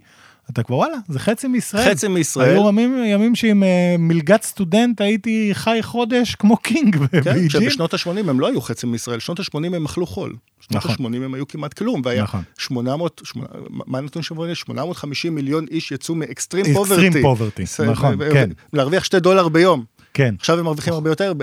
[0.50, 1.91] אתה כבר וואלה, זה חצי מישראל.
[1.91, 2.50] חצי מישראל.
[2.50, 3.65] היו ימים, ימים שעם uh,
[4.00, 9.19] מלגת סטודנט הייתי חי חודש כמו קינג כן, שבשנות ה-80 הם לא היו חצי מישראל,
[9.19, 10.36] שנות ה-80 הם אכלו חול.
[10.60, 11.06] שנות נכון.
[11.06, 12.41] ה-80 הם היו כמעט כלום, והיה נכון.
[12.58, 14.56] 800, 8, מה הנתון שאומרים?
[14.56, 17.06] 850 מיליון איש יצאו מ extreme poverty.
[17.06, 18.49] extreme poverty, נכון, כן.
[18.73, 19.84] להרוויח 2 דולר ביום.
[20.13, 20.36] כן.
[20.39, 21.34] עכשיו הם מרוויחים הרבה יותר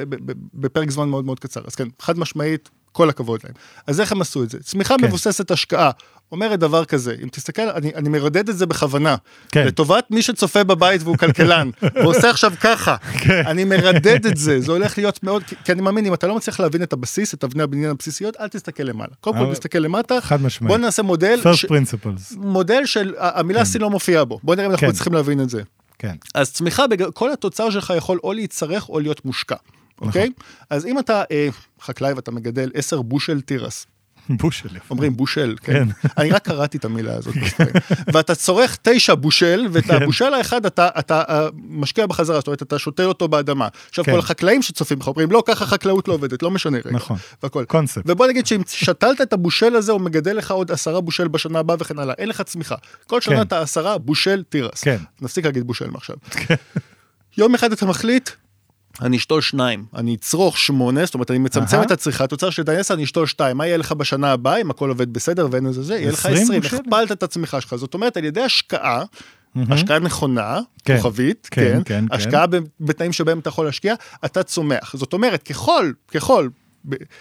[0.55, 1.61] בפרק זמן מאוד מאוד קצר.
[1.67, 3.55] אז כן, חד משמעית, כל הכבוד להם.
[3.87, 4.59] אז איך הם עשו את זה?
[4.63, 5.05] צמיחה כן.
[5.05, 5.91] מבוססת השקעה.
[6.33, 9.17] אומרת דבר כזה, אם תסתכל, אני, אני מרדד את זה בכוונה,
[9.53, 9.67] כן.
[9.67, 13.43] לטובת מי שצופה בבית והוא כלכלן, ועושה עכשיו ככה, כן.
[13.47, 16.37] אני מרדד את זה, זה הולך להיות מאוד, כי, כי אני מאמין, אם אתה לא
[16.37, 19.11] מצליח להבין את הבסיס, את אבני הבניין הבסיסיות, אל תסתכל למעלה.
[19.21, 20.69] קודם כל תסתכל למטה, חד משמעית.
[20.69, 21.65] בוא נעשה מודל, First ש...
[21.65, 22.37] principles.
[22.37, 23.71] מודל של, המילה כן.
[23.79, 24.93] C לא מופיעה בו, בוא נראה אם אנחנו כן.
[24.93, 25.63] צריכים להבין את זה.
[26.01, 26.17] כן.
[26.35, 26.85] אז צמיחה,
[27.15, 29.57] כל התוצר שלך יכול או להצטרך או להיות מושקע.
[30.01, 30.31] אוקיי?
[30.39, 30.47] נכון.
[30.71, 31.49] אז אם אתה אה,
[31.81, 33.87] חקלאי ואתה מגדל 10 בושל תירס,
[34.29, 34.69] בושל.
[34.91, 35.73] אומרים בושל, כן.
[35.73, 36.09] כן.
[36.19, 37.75] אני רק קראתי את המילה הזאת בספרים.
[38.13, 40.03] ואתה צורך תשע בושל, ואת כן.
[40.03, 41.23] הבושל האחד אתה, uh,
[41.55, 43.69] משקיע בחזרה, זאת אומרת, אתה שותה אותו באדמה.
[43.89, 44.13] עכשיו, כן.
[44.13, 46.91] כל החקלאים שצופים לך אומרים, לא, ככה חקלאות לא עובדת, לא משנה רגע.
[46.91, 47.65] נכון, והכל.
[47.65, 48.03] קונספט.
[48.07, 51.77] ובוא נגיד שאם שתלת את הבושל הזה, הוא מגדל לך עוד עשרה בושל בשנה הבאה
[51.81, 52.77] וכן הלאה, אין לך צמיחה.
[53.07, 53.43] כל שנה כן.
[53.43, 54.83] אתה עשרה בושל תירס.
[54.83, 54.97] כן.
[55.21, 56.17] נפסיק להגיד בושל מעכשיו.
[56.31, 56.55] כן.
[57.39, 58.31] יום אחד אתה מחליט,
[59.01, 62.95] אני אשתול שניים, אני אצרוך שמונה, זאת אומרת אני מצמצם את הצריכה, התוצר של דייסה
[62.95, 65.95] אני אשתול שתיים, מה יהיה לך בשנה הבאה אם הכל עובד בסדר ואין איזה זה,
[65.97, 69.05] יהיה לך עשרים, הכפלת את הצמיחה שלך, זאת אומרת על ידי השקעה,
[69.57, 70.97] השקעה נכונה, כן.
[70.97, 72.15] כוכבית, כן, כן, כן, כן.
[72.15, 72.45] השקעה
[72.81, 76.49] בתנאים שבהם אתה יכול להשקיע, אתה צומח, זאת אומרת ככל, ככל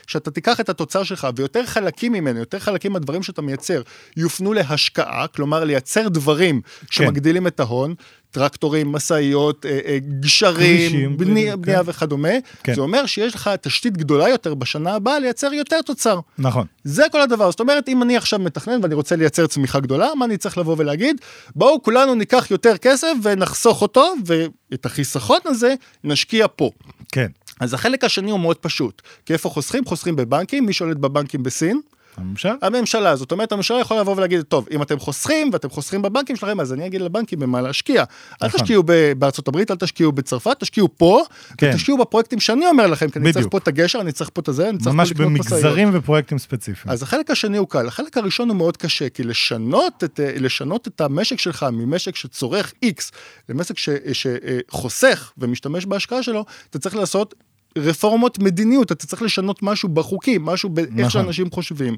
[0.07, 3.81] שאתה תיקח את התוצר שלך ויותר חלקים ממנו, יותר חלקים מהדברים שאתה מייצר,
[4.17, 6.85] יופנו להשקעה, כלומר לייצר דברים כן.
[6.89, 7.95] שמגדילים את ההון,
[8.31, 11.81] טרקטורים, משאיות, אה, אה, גשרים, בנייה כן.
[11.85, 12.29] וכדומה,
[12.63, 12.75] כן.
[12.75, 16.19] זה אומר שיש לך תשתית גדולה יותר בשנה הבאה לייצר יותר תוצר.
[16.37, 16.67] נכון.
[16.83, 20.25] זה כל הדבר, זאת אומרת, אם אני עכשיו מתכנן ואני רוצה לייצר צמיחה גדולה, מה
[20.25, 21.21] אני צריך לבוא ולהגיד?
[21.55, 26.71] בואו כולנו ניקח יותר כסף ונחסוך אותו, ואת החיסכון הזה נשקיע פה.
[27.11, 27.27] כן.
[27.59, 29.85] אז החלק השני הוא מאוד פשוט, כי איפה חוסכים?
[29.85, 31.81] חוסכים בבנקים, מי שולט בבנקים בסין?
[32.17, 32.55] הממשלה?
[32.61, 36.59] הממשלה, זאת אומרת הממשלה יכולה לבוא ולהגיד, טוב, אם אתם חוסכים ואתם חוסכים בבנקים שלכם,
[36.59, 38.03] אז אני אגיד לבנקים במה להשקיע.
[38.41, 38.59] אל נכון.
[38.59, 38.83] תשקיעו
[39.17, 41.21] בארצות הברית, אל תשקיעו בצרפת, תשקיעו פה,
[41.57, 41.69] כן.
[41.73, 44.47] ותשקיעו בפרויקטים שאני אומר לכם, כי אני צריך פה את הגשר, אני צריך פה את
[44.47, 46.93] הזה, אני צריך ממש במגזרים ופרויקטים ספציפיים.
[46.93, 51.01] אז החלק השני הוא קל, החלק הראשון הוא מאוד קשה, כי לשנות את, לשנות את
[51.01, 53.11] המשק שלך ממשק שצורך X
[53.49, 53.75] למשק
[54.13, 57.35] שחוסך ומשתמש בהשקעה שלו, אתה צריך לעשות
[57.77, 61.09] רפורמות מדיניות, אתה צריך לשנות משהו בחוקים, משהו באיך נכון.
[61.09, 61.95] שאנשים חושבים.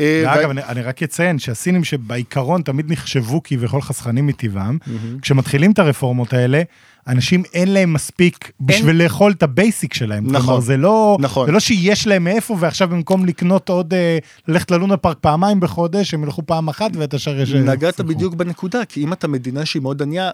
[0.00, 4.78] אה, ואגב, ו- אני, אני רק אציין שהסינים שבעיקרון תמיד נחשבו כביכול חסכנים מטבעם,
[5.22, 6.62] כשמתחילים את הרפורמות האלה,
[7.08, 10.24] אנשים אין להם מספיק בשביל לאכול את ה basic שלהם.
[10.26, 10.46] נכון.
[10.46, 11.46] כלומר, זה לא, נכון.
[11.46, 16.14] זה לא שיש להם מאיפה, ועכשיו במקום לקנות עוד, אה, ללכת ללונה פארק פעמיים בחודש,
[16.14, 17.52] הם ילכו פעם אחת ואת השאר יש...
[17.52, 18.00] נגעת.
[18.00, 20.30] בדיוק בנקודה, כי אם אתה מדינה שהיא מאוד ענייה,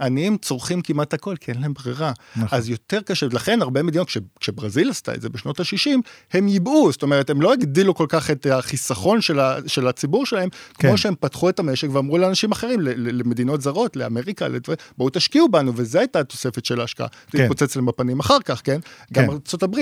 [0.00, 2.12] עניים צורכים כמעט הכל, כי אין להם ברירה.
[2.36, 2.58] נכון.
[2.58, 5.90] אז יותר קשה, לכן הרבה מדינות, כש, כשברזיל עשתה את זה בשנות ה-60,
[6.32, 10.26] הם ייבאו, זאת אומרת, הם לא הגדילו כל כך את החיסכון של, ה, של הציבור
[10.26, 10.88] שלהם, כן.
[10.88, 15.10] כמו שהם פתחו את המשק ואמרו לאנשים אחרים, ל, ל, למדינות זרות, לאמריקה, לדבר, בואו
[15.10, 17.08] תשקיעו בנו, וזו הייתה התוספת של ההשקעה.
[17.08, 17.38] כן.
[17.38, 18.80] זה התפוצץ להם בפנים אחר כך, כן?
[19.12, 19.30] גם כן.
[19.30, 19.76] ארה"ב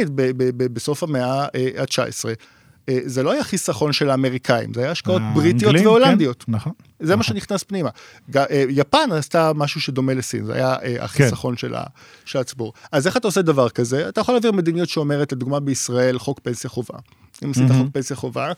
[0.57, 2.25] בסוף המאה ה-19.
[2.90, 6.42] אה, זה לא היה חיסכון של האמריקאים, זה היה השקעות בריטיות האנגלים, והולנדיות.
[6.42, 6.72] כן, נכון.
[7.00, 7.88] זה מה שנכנס פנימה.
[8.37, 11.83] אה, יפן עשתה משהו שדומה לסין, זה היה אה, החיסכון ה-
[12.24, 12.72] של הציבור.
[12.92, 14.09] אז איך אתה עושה דבר כזה?
[14.09, 16.94] אתה יכול להעביר מדיניות שאומרת, לדוגמה בישראל, חוק פנסיה חובה.
[17.44, 18.53] אם עשית חוק פנסיה חובה,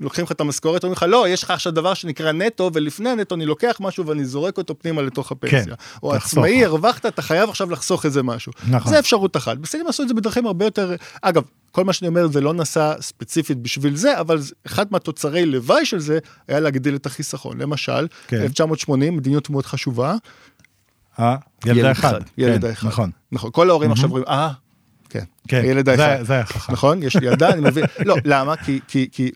[0.00, 3.34] לוקחים לך את המשכורת, אומרים לך, לא, יש לך עכשיו דבר שנקרא נטו, ולפני הנטו
[3.34, 5.74] אני לוקח משהו ואני זורק אותו פנימה לתוך הפנסיה.
[6.02, 6.38] או תחסוך.
[6.38, 8.52] עצמאי, הרווחת, אתה חייב עכשיו לחסוך איזה משהו.
[8.68, 8.92] נכון.
[8.92, 9.58] זה אפשרות אחת.
[9.58, 10.94] בסינים עשו את זה בדרכים הרבה יותר...
[11.22, 11.42] אגב,
[11.72, 15.98] כל מה שאני אומר זה לא נעשה ספציפית בשביל זה, אבל אחד מהתוצרי לוואי של
[15.98, 16.18] זה
[16.48, 17.60] היה להגדיל את החיסכון.
[17.60, 18.42] למשל, כן.
[18.42, 20.14] 1980, מדיניות מאוד חשובה.
[21.18, 22.20] אה, ילד אחד.
[22.38, 22.88] ילד כן, האחד.
[22.88, 23.10] נכון.
[23.32, 23.50] נכון.
[23.52, 24.50] כל ההורים עכשיו אומרים, אה,
[25.08, 26.22] כן, כן, הילד זה- האחד.
[26.24, 26.72] זה היה חכם.
[26.72, 27.02] נכון?
[27.02, 27.84] יש לי ילדה, אני מבין.
[28.04, 28.56] לא, למה?
[28.56, 29.30] כי, כי, כי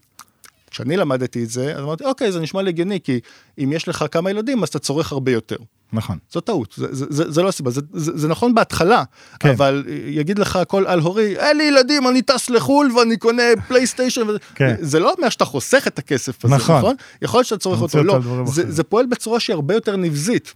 [0.70, 3.20] כשאני למדתי את זה, אז אמרתי, אוקיי, זה נשמע לי הגיוני, כי
[3.64, 5.56] אם יש לך כמה ילדים, אז אתה צורך הרבה יותר.
[5.92, 6.18] נכון.
[6.32, 9.02] זו טעות, זה, זה, זה, זה לא הסיבה, זה, זה, זה נכון בהתחלה,
[9.40, 9.48] כן.
[9.50, 14.20] אבל יגיד לך כל על הורי, אין לי ילדים, אני טס לחו"ל ואני קונה פלייסטיישן,
[14.54, 14.74] כן.
[14.80, 16.78] זה לא אומר שאתה חוסך את הכסף הזה, נכון.
[16.78, 16.94] נכון?
[17.22, 18.72] יכול להיות שאתה צורך אותו, לא, זה.
[18.72, 20.54] זה פועל בצורה שהיא הרבה יותר נבזית.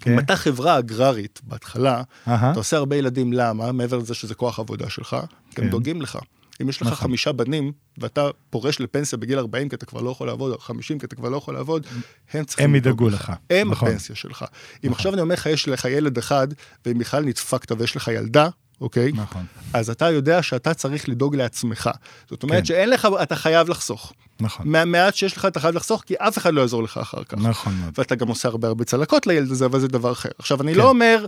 [0.00, 0.12] כן.
[0.12, 2.50] אם אתה חברה אגררית בהתחלה, אהה.
[2.50, 3.72] אתה עושה הרבה ילדים, למה?
[3.72, 5.16] מעבר לזה שזה כוח עבודה שלך,
[5.50, 5.70] כן.
[5.70, 6.18] דואגים לך.
[6.62, 6.98] אם יש לך נכון.
[6.98, 10.98] חמישה בנים, ואתה פורש לפנסיה בגיל 40 כי אתה כבר לא יכול לעבוד, או 50
[10.98, 11.86] כי אתה כבר לא יכול לעבוד,
[12.32, 13.32] הם צריכים הם ידאגו לך.
[13.50, 13.88] הם נכון.
[13.88, 14.44] הפנסיה שלך.
[14.86, 16.48] אם עכשיו אני אומר לך, יש לך ילד אחד,
[16.86, 18.48] ואם בכלל נדפקת ויש לך ילדה,
[18.80, 19.12] אוקיי?
[19.12, 19.44] נכון.
[19.72, 21.90] אז אתה יודע שאתה צריך לדאוג לעצמך.
[22.30, 22.64] זאת אומרת כן.
[22.64, 24.12] שאין לך, אתה חייב לחסוך.
[24.40, 24.68] נכון.
[24.68, 27.38] מהמעט שיש לך אתה חייב לחסוך, כי אף אחד לא יעזור לך אחר כך.
[27.38, 27.92] נכון מאוד.
[27.98, 30.28] ואתה גם עושה הרבה הרבה צלקות לילד הזה, אבל זה דבר אחר.
[30.38, 30.78] עכשיו, אני כן.
[30.78, 31.26] לא אומר,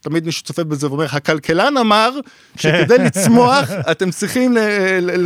[0.00, 2.10] תמיד מישהו צופה בזה ואומר, הכלכלן אמר
[2.56, 4.56] שכדי לצמוח, אתם צריכים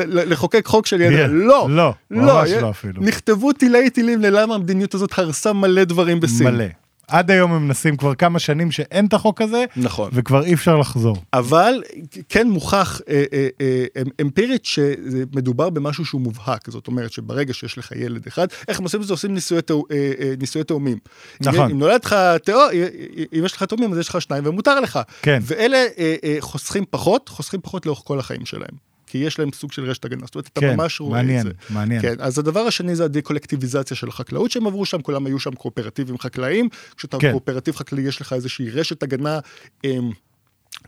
[0.06, 1.16] לחוקק חוק של ילד.
[1.16, 1.30] כן.
[1.30, 3.02] לא, לא, ממש לא אפילו.
[3.02, 6.46] נכתבו תילי תילים ללמה המדיניות הזאת הרסה מלא דברים בסין.
[6.46, 6.64] מלא.
[7.11, 10.11] עד היום הם מנסים כבר כמה שנים שאין את החוק הזה, נכון.
[10.12, 11.16] וכבר אי אפשר לחזור.
[11.33, 11.83] אבל
[12.29, 17.92] כן מוכח אה, אה, אה, אמפירית שמדובר במשהו שהוא מובהק, זאת אומרת שברגע שיש לך
[17.96, 19.12] ילד אחד, איך הם עושים את זה?
[19.12, 20.99] עושים נישואי תאו- אה, אה, נישואי תאומים.
[21.40, 21.55] נכון.
[21.64, 22.61] אם, אם נולד לך תאו,
[23.38, 24.99] אם יש לך תאומים אז יש לך שניים ומותר לך.
[25.23, 25.38] כן.
[25.42, 28.89] ואלה אה, אה, חוסכים פחות, חוסכים פחות לאורך כל החיים שלהם.
[29.11, 31.44] כי יש להם סוג של רשת הגנה, זאת אומרת, אתה כן, ממש רואה מעניין, את
[31.44, 31.75] זה.
[31.75, 32.03] מעניין.
[32.03, 36.18] כן, אז הדבר השני זה הדקולקטיביזציה של החקלאות שהם עברו שם, כולם היו שם קואופרטיבים
[36.18, 37.31] חקלאיים, כשאתה כן.
[37.31, 39.38] קואופרטיב חקלאי יש לך איזושהי רשת הגנה.
[39.85, 40.11] אמ,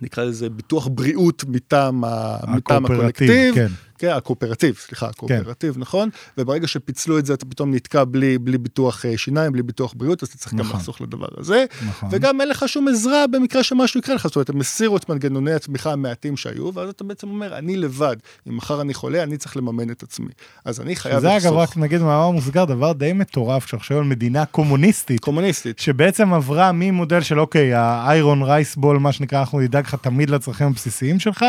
[0.01, 2.05] נקרא לזה ביטוח בריאות מטעם,
[2.49, 3.55] מטעם הקולקטיב.
[3.55, 3.67] כן.
[4.03, 6.09] כן, הקואופרטיב, סליחה, הקואופרטיב, נכון?
[6.39, 10.23] וברגע שפיצלו את זה, אתה פתאום נתקע בלי, בלי ביטוח אה, שיניים, בלי ביטוח בריאות,
[10.23, 10.77] אז אתה צריך גם נכון.
[10.77, 11.65] לחסוך לדבר הזה.
[11.89, 12.09] נכון.
[12.13, 15.53] וגם אין לך שום עזרה במקרה שמשהו יקרה לך, זאת אומרת, הם הסירו את מנגנוני
[15.53, 18.17] התמיכה המעטים שהיו, ואז אתה בעצם אומר, אני לבד,
[18.49, 20.31] אם מחר אני חולה, אני צריך לממן את עצמי.
[20.65, 21.47] אז אני חייב זה לחסוך.
[21.47, 25.79] אגב, רק נגיד במאמר מוסגר, דבר די מטורף, כשאנחנו על מדינה קומוניסטית, קומוניסטית.
[25.79, 30.31] שבעצם עברה ממודל של אוקיי, ה iron rice bowl, מה שנקרא, אנחנו נדאג לך תמיד
[30.31, 31.45] לצרכים הבסיסיים שלך,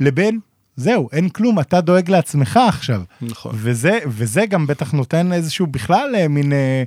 [0.00, 0.40] לבין,
[0.76, 3.02] זהו, אין כלום, אתה דואג לעצמך עכשיו.
[3.22, 3.52] נכון.
[3.54, 6.82] וזה, וזה גם בטח נותן איזשהו בכלל אה, מין אה,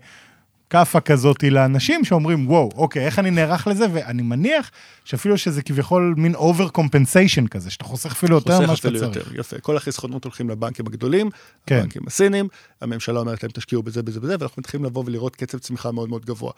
[0.70, 3.86] כאפה כזאת לאנשים שאומרים, וואו, אוקיי, איך אני נערך לזה?
[3.94, 4.72] ואני מניח
[5.06, 9.16] שאפילו שזה כביכול מין overcompensation כזה, שאתה חוסך אפילו יותר חוסך ממה שאתה אפילו צריך.
[9.28, 9.60] יותר, יפה.
[9.60, 11.30] כל החסכונות הולכים לבנקים הגדולים,
[11.66, 11.78] כן.
[11.78, 12.48] הבנקים הסינים,
[12.82, 16.26] הממשלה אומרת להם תשקיעו בזה, בזה, בזה, ואנחנו מתחילים לבוא ולראות קצב צמיחה מאוד מאוד
[16.26, 16.52] גבוה.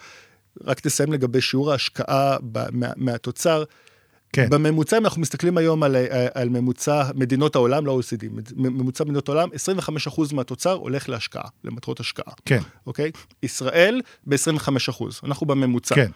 [0.64, 3.64] רק תסיים לגבי שיעור ההשקעה ב- מה- מהתוצר.
[4.34, 4.50] כן.
[4.50, 5.96] בממוצע, אם אנחנו מסתכלים היום על,
[6.34, 9.50] על ממוצע מדינות העולם, לא OECD, ממוצע מדינות העולם,
[10.10, 12.34] 25% מהתוצר הולך להשקעה, למטרות השקעה.
[12.46, 13.12] כן, אוקיי?
[13.44, 15.96] ישראל ב-25%, אנחנו בממוצע.
[15.96, 16.12] כן.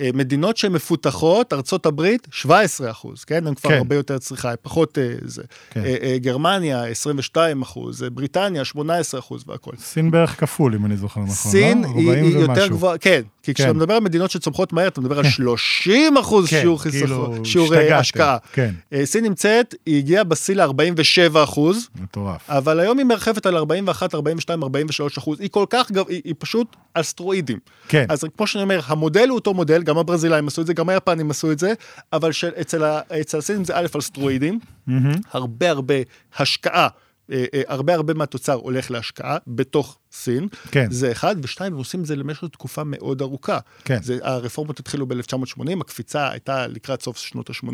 [0.00, 3.46] אה, מדינות שהן מפותחות, ארצות הברית, 17 אחוז, כן?
[3.46, 3.76] הן כבר כן.
[3.76, 5.42] הרבה יותר צריכה, הן פחות אה, זה.
[5.70, 5.84] כן.
[5.84, 9.72] אה, אה, גרמניה, 22 אחוז, אה, בריטניה, 18 אחוז והכל.
[9.78, 11.88] סין בערך כפול, אם אני זוכר נכון, סין לא?
[11.88, 12.68] היא, 40 היא יותר.
[12.68, 13.76] גבוהה, כן, כי כשאתה כן.
[13.76, 17.74] מדבר על מדינות שצומחות מהר, אתה מדבר על 30 אחוז כן, שיעור כאילו, חיסכון, שיעור
[17.74, 18.00] אה, השתגעתם.
[18.00, 18.36] השקעה.
[18.52, 22.50] כן, אה, סין נמצאת, היא הגיעה בשיא ל-47 אחוז, מטורף.
[22.50, 26.76] אבל היום היא מרחפת על 41, 42, 43 אחוז, היא כל כך, היא, היא פשוט
[26.94, 27.58] על סטרואידים.
[27.88, 30.88] כן, אז כמו שאני אומר, המודל הוא אותו מודל, גם הברזילאים עשו את זה, גם
[30.88, 31.72] היפנים עשו את זה,
[32.12, 32.84] אבל אצל,
[33.20, 34.92] אצל הסינים זה א' על סטרואידים, mm-hmm.
[35.32, 35.94] הרבה הרבה
[36.38, 36.88] השקעה.
[37.32, 40.90] אה, אה, הרבה הרבה מהתוצר הולך להשקעה בתוך סין, כן.
[40.90, 43.58] זה אחד, ושתיים, הם עושים את זה למשך תקופה מאוד ארוכה.
[43.84, 44.02] כן.
[44.02, 47.66] זה, הרפורמות התחילו ב-1980, הקפיצה הייתה לקראת סוף שנות ה-80,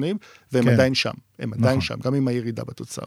[0.53, 0.69] והם כן.
[0.69, 1.81] עדיין שם, הם עדיין נכון.
[1.81, 3.03] שם, גם עם הירידה בתוצר.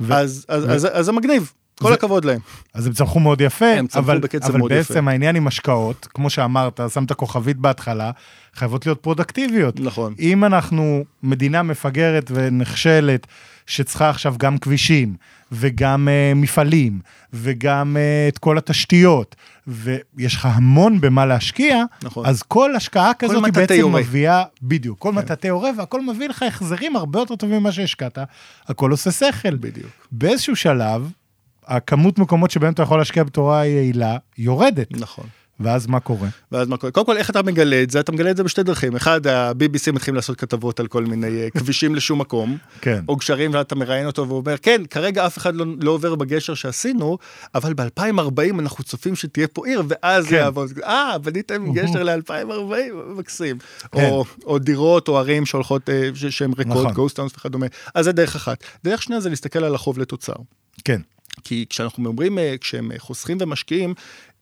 [0.00, 1.52] ו- אז, אז, ו- אז, אז זה מגניב.
[1.78, 2.40] כל זה, הכבוד להם.
[2.74, 5.10] אז הם צמחו מאוד יפה, הם צמחו אבל, בקצב אבל מאוד בעצם יפה.
[5.10, 8.10] העניין עם השקעות, כמו שאמרת, שמת כוכבית בהתחלה,
[8.54, 9.80] חייבות להיות פרודקטיביות.
[9.80, 10.14] נכון.
[10.18, 13.26] אם אנחנו מדינה מפגרת ונחשלת,
[13.66, 15.14] שצריכה עכשיו גם כבישים,
[15.52, 17.00] וגם uh, מפעלים,
[17.32, 19.36] וגם uh, את כל התשתיות,
[19.66, 22.26] ויש לך המון במה להשקיע, נכון.
[22.26, 24.00] אז כל השקעה כזאת היא בעצם יורה.
[24.00, 25.18] מביאה, בדיוק, כל כן.
[25.18, 28.18] מטאטא יורה, והכל מביא לך החזרים הרבה יותר טובים ממה שהשקעת,
[28.66, 29.54] הכל עושה שכל.
[29.54, 29.90] בדיוק.
[30.12, 31.10] באיזשהו שלב,
[31.68, 34.88] הכמות מקומות שבהם אתה יכול להשקיע בתורה יעילה, יורדת.
[34.90, 35.24] נכון.
[35.60, 36.28] ואז מה קורה?
[36.52, 36.92] ואז מה קורה?
[36.92, 38.00] קודם כל, איך אתה מגלה את זה?
[38.00, 38.96] אתה מגלה את זה בשתי דרכים.
[38.96, 43.04] אחד, ה-BBC מתחילים לעשות כתבות על כל מיני אה, כבישים לשום מקום, כן.
[43.08, 46.54] או גשרים, ואתה מראיין אותו והוא אומר, כן, כרגע אף אחד לא, לא עובר בגשר
[46.54, 47.18] שעשינו,
[47.54, 50.36] אבל ב-2040 אנחנו צופים שתהיה פה עיר, ואז כן.
[50.36, 50.70] יעבוד.
[50.84, 53.58] אה, בניתם גשר ל-2040, מקסים.
[53.92, 54.08] כן.
[54.10, 56.92] או, או דירות או ערים שהולכות, אה, שהן ריקות, נכון.
[56.92, 57.66] גוסטאונס וכדומה.
[57.94, 58.64] אז זה דרך אחת.
[58.84, 60.34] דרך שנייה זה להסתכל על החוב לתוצר.
[60.84, 61.00] כן.
[61.44, 63.94] כי כשאנחנו אומרים, אה, כשהם אה, חוסכים ומשקיעים,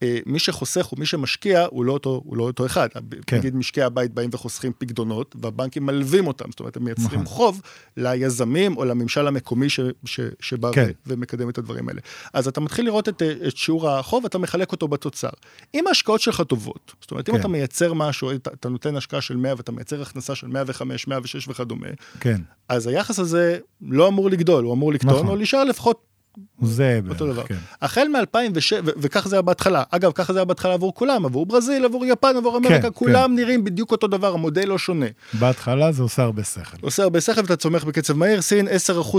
[0.02, 2.88] אה, מי שחוסך ומי שמשקיע הוא לא אותו, הוא לא אותו אחד.
[3.26, 3.36] כן.
[3.36, 7.24] נגיד משקי הבית באים וחוסכים פקדונות, והבנקים מלווים אותם, זאת אומרת, הם מייצרים נכון.
[7.24, 7.60] חוב
[7.96, 10.84] ליזמים או לממשל המקומי ש, ש, שבא כן.
[10.84, 12.00] ו- ומקדם את הדברים האלה.
[12.32, 15.28] אז אתה מתחיל לראות את, את שיעור החוב, אתה מחלק אותו בתוצר.
[15.74, 17.40] אם ההשקעות שלך טובות, זאת אומרת, אם כן.
[17.40, 21.48] אתה מייצר משהו, אתה, אתה נותן השקעה של 100 ואתה מייצר הכנסה של 105, 106
[21.48, 21.88] וכדומה,
[22.20, 22.40] כן.
[22.68, 25.28] אז היחס הזה לא אמור לגדול, הוא אמור לקטון, נכון.
[25.28, 26.15] או להישאר לפחות
[26.62, 27.46] זה בערך, אותו דבר.
[27.46, 27.56] כן.
[27.82, 29.82] החל מ-2007, וככה זה היה בהתחלה.
[29.90, 32.88] אגב, ככה זה היה בהתחלה עבור כולם, עבור ברזיל, עבור יפן, עבור אמריקה, כן.
[32.94, 35.06] כולם נראים בדיוק אותו דבר, המודל לא שונה.
[35.32, 36.76] בהתחלה זה עושה הרבה שכל.
[36.80, 38.70] עושה הרבה שכל ואתה צומח בקצב מהיר, סין 10%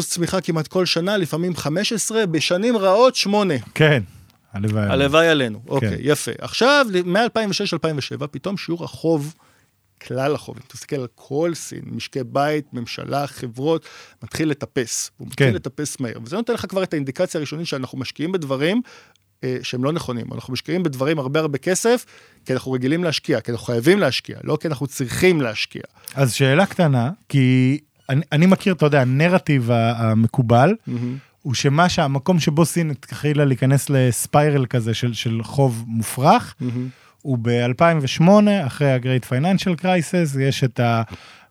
[0.07, 3.53] צמיחה כמעט כל שנה, לפעמים 15, בשנים רעות 8.
[3.73, 4.03] כן.
[4.53, 4.83] הלוואי.
[4.83, 4.93] עלינו.
[4.93, 5.59] הלוואי עלינו.
[5.67, 5.95] אוקיי, כן.
[5.99, 6.31] יפה.
[6.39, 9.33] עכשיו, מ-2006-2007, פתאום שיעור החוב,
[10.01, 13.85] כלל החוב, אם תסתכל על כל סין, משקי בית, ממשלה, חברות,
[14.23, 15.11] מתחיל לטפס.
[15.17, 15.53] הוא מתחיל כן.
[15.53, 16.17] לטפס מהר.
[16.23, 18.81] וזה נותן לך כבר את האינדיקציה הראשונית שאנחנו משקיעים בדברים
[19.43, 20.33] אה, שהם לא נכונים.
[20.33, 22.05] אנחנו משקיעים בדברים הרבה הרבה כסף,
[22.45, 25.81] כי אנחנו רגילים להשקיע, כי אנחנו חייבים להשקיע, לא כי אנחנו צריכים להשקיע.
[26.15, 27.79] אז שאלה קטנה, כי
[28.09, 30.75] אני, אני מכיר, אתה יודע, הנרטיב המקובל,
[31.41, 36.69] הוא שמה שהמקום שבו סין התחילה להיכנס לספיירל כזה של, של חוב מופרך, הוא
[37.25, 38.29] ב-2008,
[38.65, 40.79] אחרי ה-Great Financial Crisis, יש את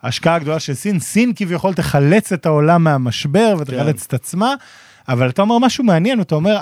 [0.03, 4.55] ההשקעה הגדולה של סין, סין כביכול תחלץ את העולם מהמשבר ותחלץ את עצמה,
[5.09, 6.59] אבל אתה אומר משהו מעניין, אתה אומר,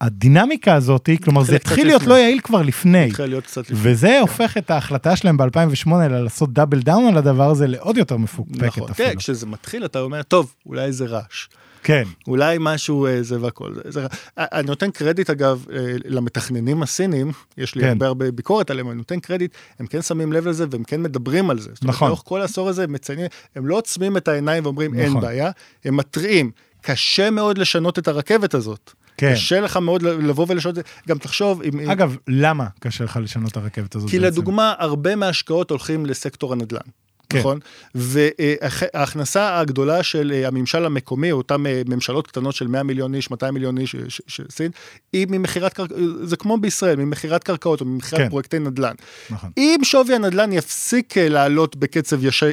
[0.00, 2.14] הדינמיקה הזאת, כלומר זה התחיל להיות לפני.
[2.14, 3.78] לא יעיל כבר לפני, התחיל להיות קצת לפני.
[3.82, 8.64] וזה הופך את ההחלטה שלהם ב-2008 לעשות double down על הדבר הזה לעוד יותר מפוקפקת
[8.64, 9.08] נכון, אפילו.
[9.08, 11.48] כן, כשזה מתחיל אתה אומר, טוב, אולי זה רעש.
[11.82, 13.74] כן, אולי משהו אה, זה והכל.
[13.88, 14.06] זה,
[14.38, 17.88] אה, אני נותן קרדיט אגב אה, למתכננים הסינים, יש לי כן.
[17.88, 21.50] הרבה הרבה ביקורת עליהם, אני נותן קרדיט, הם כן שמים לב לזה והם כן מדברים
[21.50, 21.70] על זה.
[21.74, 22.08] זאת אומרת, נכון.
[22.08, 25.20] לאורך כל העשור הזה הם מציינים, הם לא עוצמים את העיניים ואומרים אין נכון.
[25.20, 25.50] בעיה,
[25.84, 28.92] הם מתריעים, קשה מאוד לשנות את הרכבת הזאת.
[29.16, 29.32] כן.
[29.32, 33.52] קשה לך מאוד לבוא ולשנות את זה, גם תחשוב, אם, אגב, למה קשה לך לשנות
[33.52, 34.32] את הרכבת הזאת כי בעצם?
[34.32, 36.90] לדוגמה, הרבה מההשקעות הולכים לסקטור הנדל"ן.
[37.30, 37.38] כן.
[37.38, 37.58] נכון?
[37.94, 43.54] וההכנסה הגדולה של אה, הממשל המקומי, אותן אה, ממשלות קטנות של 100 מיליון איש, 200
[43.54, 44.70] מיליון איש אה, של סין,
[45.12, 48.28] היא ממכירת קרקעות, זה כמו בישראל, ממכירת קרקעות או ממכירת כן.
[48.28, 48.94] פרויקטי נדל"ן.
[49.30, 49.50] נכון.
[49.56, 52.48] אם שווי הנדל"ן יפסיק לעלות בקצב ישיר,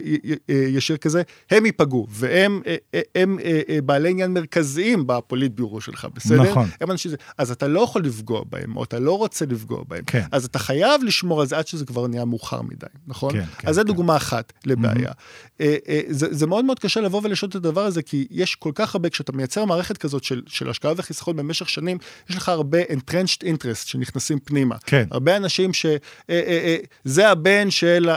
[0.49, 2.61] ישיר כזה, הם ייפגעו, והם
[3.15, 3.37] הם,
[3.85, 6.43] בעלי עניין מרכזיים בפוליט ביורו שלך, בסדר?
[6.43, 6.67] נכון.
[6.81, 10.03] הם אנשים, אז אתה לא יכול לפגוע בהם, או אתה לא רוצה לפגוע בהם.
[10.07, 10.23] כן.
[10.31, 13.33] אז אתה חייב לשמור על זה עד שזה כבר נהיה מאוחר מדי, נכון?
[13.33, 13.87] כן, כן, אז זה כן.
[13.87, 15.11] דוגמה אחת לבעיה.
[15.61, 15.75] אה,
[16.07, 19.09] זה, זה מאוד מאוד קשה לבוא ולשנות את הדבר הזה, כי יש כל כך הרבה,
[19.09, 21.97] כשאתה מייצר מערכת כזאת של, של השקעה וחיסכון במשך שנים,
[22.29, 24.75] יש לך הרבה entrenched interest שנכנסים פנימה.
[24.85, 25.07] כן.
[25.11, 25.85] הרבה אנשים ש...
[26.29, 28.09] אה, זה הבן של...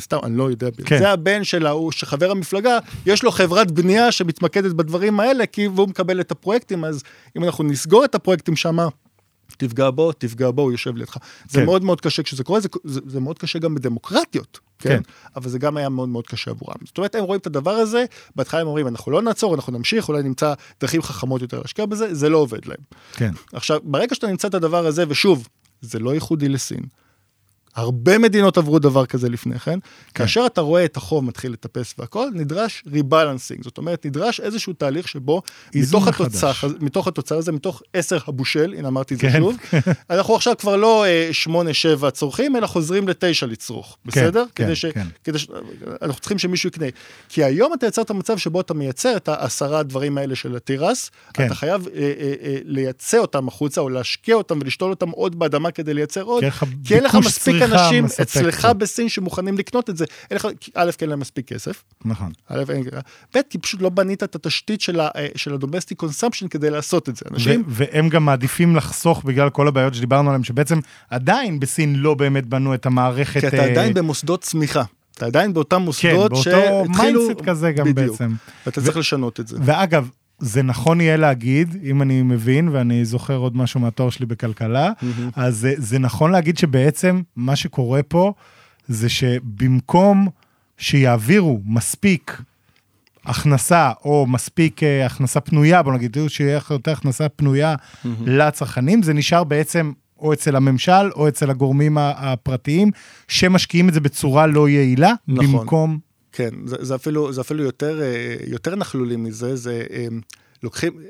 [0.00, 0.98] סתם, אני לא יודע, כן.
[0.98, 5.88] זה הבן של ההוא, שחבר המפלגה, יש לו חברת בנייה שמתמקדת בדברים האלה, כי והוא
[5.88, 7.02] מקבל את הפרויקטים, אז
[7.36, 8.88] אם אנחנו נסגור את הפרויקטים שמה,
[9.56, 11.16] תפגע בו, תפגע בו, הוא יושב לידך.
[11.48, 11.64] זה כן.
[11.64, 14.88] מאוד מאוד קשה כשזה קורה, זה, זה, זה מאוד קשה גם בדמוקרטיות, כן?
[14.88, 15.00] כן.
[15.36, 16.76] אבל זה גם היה מאוד מאוד קשה עבורם.
[16.84, 18.04] זאת אומרת, הם רואים את הדבר הזה,
[18.36, 22.14] בהתחלה הם אומרים, אנחנו לא נעצור, אנחנו נמשיך, אולי נמצא דרכים חכמות יותר להשקיע בזה,
[22.14, 22.80] זה לא עובד להם.
[23.12, 23.30] כן.
[23.52, 25.48] עכשיו, ברגע שאתה נמצא את הדבר הזה, ושוב,
[25.80, 26.80] זה לא ייחודי לסין.
[27.78, 29.78] הרבה מדינות עברו דבר כזה לפני כן.
[30.14, 33.64] כאשר אתה רואה את החוב מתחיל לטפס והכל, נדרש ריבלנסינג.
[33.64, 35.42] זאת אומרת, נדרש איזשהו תהליך שבו,
[35.74, 36.74] מתוך התוצר, מחדש.
[36.80, 39.38] מתוך התוצר הזה, מתוך עשר הבושל, הנה אמרתי את זה כן.
[39.38, 39.56] שוב,
[40.10, 44.44] אנחנו עכשיו כבר לא אה, שמונה, שבע צורכים, אלא חוזרים לתשע לצרוך, בסדר?
[44.54, 44.86] כן, כדי ש...
[44.86, 45.06] כן.
[45.24, 45.46] כדי ש...
[46.02, 46.86] אנחנו צריכים שמישהו יקנה.
[47.28, 51.10] כי היום אתה יצר את המצב שבו אתה מייצר את העשרה הדברים האלה של התירס,
[51.34, 51.46] כן.
[51.46, 55.70] אתה חייב אה, אה, אה, לייצא אותם החוצה, או להשקיע אותם ולשתול אותם עוד באדמה
[55.70, 56.44] כדי לייצר עוד.
[56.84, 58.64] כי אין לך מספיק אנשים אצלך.
[58.78, 60.04] בסין שמוכנים לקנות את זה.
[60.30, 62.32] אין לך, כי א', כי אין להם מספיק כסף, נכון.
[62.48, 62.84] א', אין,
[63.34, 66.70] ב', כי פשוט לא בנית את התשתית של ה- אה, של ה domestic consumption כדי
[66.70, 67.22] לעשות את זה.
[67.30, 70.78] אנשים, והם גם מעדיפים לחסוך בגלל כל הבעיות שדיברנו עליהם, שבעצם
[71.10, 73.40] עדיין בסין לא באמת בנו את המערכת...
[73.40, 74.82] כי אתה אה, עדיין במוסדות צמיחה.
[75.16, 77.20] אתה עדיין באותם כן, מוסדות באותו שהתחילו...
[77.20, 78.10] mindset כזה גם בדיוק.
[78.10, 78.34] בעצם.
[78.66, 79.56] ואתה צריך לשנות את זה.
[79.64, 84.92] ואגב, זה נכון יהיה להגיד, אם אני מבין, ואני זוכר עוד משהו מהתואר שלי בכלכלה,
[85.36, 88.32] אז זה, זה נכון להגיד שבעצם מה שקורה פה,
[88.88, 90.28] זה שבמקום
[90.78, 92.42] שיעבירו מספיק
[93.24, 97.74] הכנסה, או מספיק אה, הכנסה פנויה, בוא נגיד, שיהיה יותר הכנסה פנויה
[98.26, 102.90] לצרכנים, זה נשאר בעצם או אצל הממשל, או אצל הגורמים הפרטיים,
[103.28, 105.46] שמשקיעים את זה בצורה לא יעילה, נכון.
[105.46, 106.07] במקום...
[106.32, 110.06] כן, זה, זה אפילו, זה אפילו יותר, אה, יותר נכלולי מזה, זה אה,
[110.62, 111.00] לוקחים,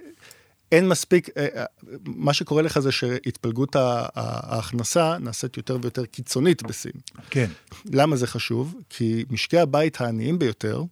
[0.73, 1.65] אין מספיק, אה,
[2.07, 3.77] מה שקורה לך זה שהתפלגות
[4.15, 6.93] ההכנסה נעשית יותר ויותר קיצונית בסין.
[7.31, 7.51] כן.
[7.93, 8.75] למה זה חשוב?
[8.91, 10.83] כי משקי הבית העניים ביותר,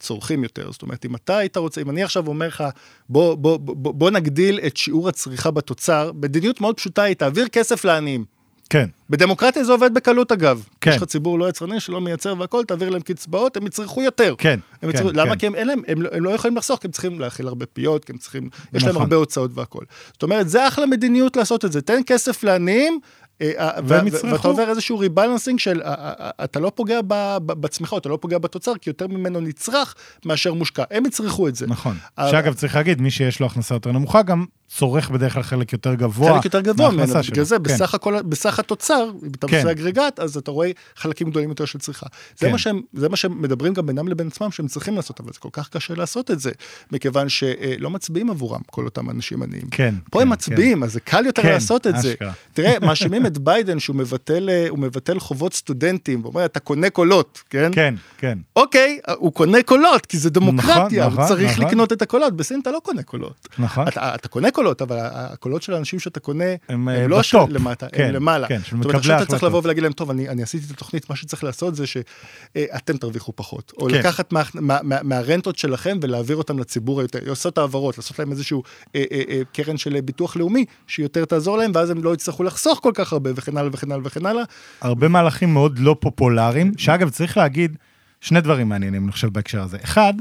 [0.00, 0.72] צורכים יותר.
[0.72, 2.64] זאת אומרת, אם אתה היית רוצה, אם אני עכשיו אומר לך,
[3.08, 7.84] בוא, בוא, בוא, בוא נגדיל את שיעור הצריכה בתוצר, מדיניות מאוד פשוטה היא, תעביר כסף
[7.84, 8.24] לעניים.
[8.70, 10.62] כן, בדמוקרטיה זה עובד בקלות אגב.
[10.80, 10.90] כן.
[10.90, 14.34] יש לך ציבור לא יצרני שלא מייצר והכל, תעביר להם קצבאות, הם יצרכו יותר.
[14.38, 15.30] כן, הם כן, יצרכו, למה?
[15.32, 15.38] כן.
[15.38, 17.66] כי הם, אין להם, הם, לא- הם לא יכולים לחסוך, כי הם צריכים להאכיל הרבה
[17.66, 19.02] פיות, כי הם צריכים, יש להם נכון.
[19.02, 19.82] הרבה הוצאות והכל.
[20.12, 21.82] זאת אומרת, זה אחלה מדיניות לעשות את זה.
[21.82, 22.98] תן כסף לעניים,
[23.40, 24.26] אה, אה, והם יצרכו.
[24.32, 26.12] ואתה עובר איזשהו ריבלנסינג של, אה,
[26.44, 27.00] אתה לא פוגע
[27.46, 30.84] בצמיחה, אתה לא פוגע בתוצר, כי יותר ממנו נצרך מאשר מושקע.
[30.90, 31.66] הם יצרכו את זה.
[31.66, 31.96] נכון.
[32.18, 35.72] אבל- שאגב, צריך להגיד, מי שיש לו הכנסה יותר נמוכה, גם צורך בדרך כלל חלק
[35.72, 36.34] יותר גבוה.
[36.34, 37.44] חלק יותר גבוה ממנו, בגלל שלו.
[37.44, 37.62] זה כן.
[37.62, 39.56] בסך הכל, בסך התוצר, אם אתה כן.
[39.56, 42.06] עושה aggregate, אז אתה רואה חלקים גדולים יותר של צריכה.
[42.38, 42.52] זה כן.
[42.52, 45.38] מה שהם, זה מה שהם מדברים גם בינם לבין עצמם שהם צריכים לעשות, אבל זה
[45.38, 46.50] כל כך קשה לעשות את זה,
[46.92, 49.68] מכיוון שלא מצביעים עבורם כל אותם אנשים עניים.
[49.70, 49.94] כן.
[50.10, 52.10] פה כן, הם מצביעים, אז זה קל יותר כן, לעשות את זה.
[52.10, 52.32] אשכרה.
[52.52, 57.70] תראה, מאשימים את ביידן שהוא מבטל, אה, מבטל חובות סטודנטים, ואומר, אתה קונה קולות, כן?
[57.74, 58.38] כן, כן.
[58.56, 61.64] אוקיי, הוא קונה קולות, כי זה דמוקרטיה, נכון, הוא צריך נכון.
[61.64, 62.36] לקנות את הקולות.
[62.36, 63.48] בסין אתה לא קונה קולות.
[63.58, 63.88] נכון.
[63.88, 67.24] אתה, אתה קונה קולות, אבל הקולות של האנשים שאתה קונה, הם, הם, אה, לא ב
[67.24, 67.50] top.
[67.50, 68.48] למטה, כן, הם למעלה.
[68.48, 69.48] כן, של זאת אומרת, מקבלי עכשיו אתה צריך ההחלטות.
[69.48, 73.32] לבוא ולהגיד להם, טוב, אני, אני עשיתי את התוכנית, מה שצריך לעשות זה שאתם תרוויחו
[73.36, 73.72] פחות.
[73.78, 73.94] או כן.
[73.94, 78.62] לקחת מה, מה, מה, מהרנטות שלכם ולהעביר אותם לציבור היותר, לעשות העברות, לעשות להם איזשהו
[78.94, 82.80] אה, אה, אה, קרן של ביטוח לאומי, שיותר תעזור להם, ואז הם לא יצטרכו לחסוך
[82.82, 84.42] כל כך הרבה, וכן הלאה וכן הלאה וכן הלאה.
[84.80, 87.76] הרבה מהלכים מאוד לא פופולריים, שאגב, צריך להגיד
[88.20, 89.78] שני דברים מעניינים, אני חושב, בהקשר הזה.
[89.84, 90.14] אחד,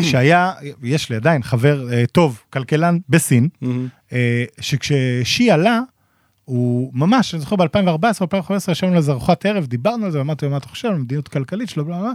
[0.00, 3.48] שהיה, יש לי עדיין חבר אה, טוב, כלכלן בסין,
[4.12, 5.80] אה, שכששי עלה,
[6.44, 10.50] הוא ממש, אני זוכר ב-2014, 2015, ישבנו לאיזה ארוחת ערב, דיברנו על זה, אמרתי לו,
[10.50, 12.12] מה אתה חושב על מדיניות כלכלית שלו, בלה בלה.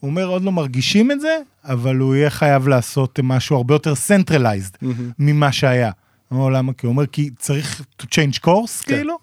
[0.00, 3.92] הוא אומר, עוד לא מרגישים את זה, אבל הוא יהיה חייב לעשות משהו הרבה יותר
[3.92, 4.86] centralized
[5.18, 5.90] ממה שהיה.
[6.28, 6.72] הוא אומר, למה?
[6.72, 8.96] כי הוא אומר, כי צריך to change course, כן.
[8.96, 9.18] כאילו,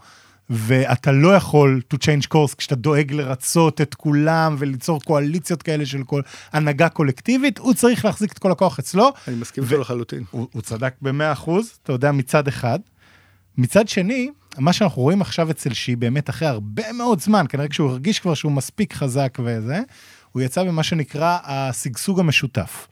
[0.54, 6.04] ואתה לא יכול to change course כשאתה דואג לרצות את כולם וליצור קואליציות כאלה של
[6.04, 6.22] כל
[6.54, 9.10] הנהגה קולקטיבית, הוא צריך להחזיק את כל הכוח אצלו.
[9.28, 10.24] אני מסכים איתו לחלוטין.
[10.32, 12.80] הוא, הוא צדק במאה אחוז, אתה יודע, מצד אחד.
[13.58, 17.90] מצד שני, מה שאנחנו רואים עכשיו אצל שי, באמת אחרי הרבה מאוד זמן, כנראה כשהוא
[17.90, 19.80] הרגיש כבר שהוא מספיק חזק וזה,
[20.32, 22.88] הוא יצא במה שנקרא השגשוג המשותף.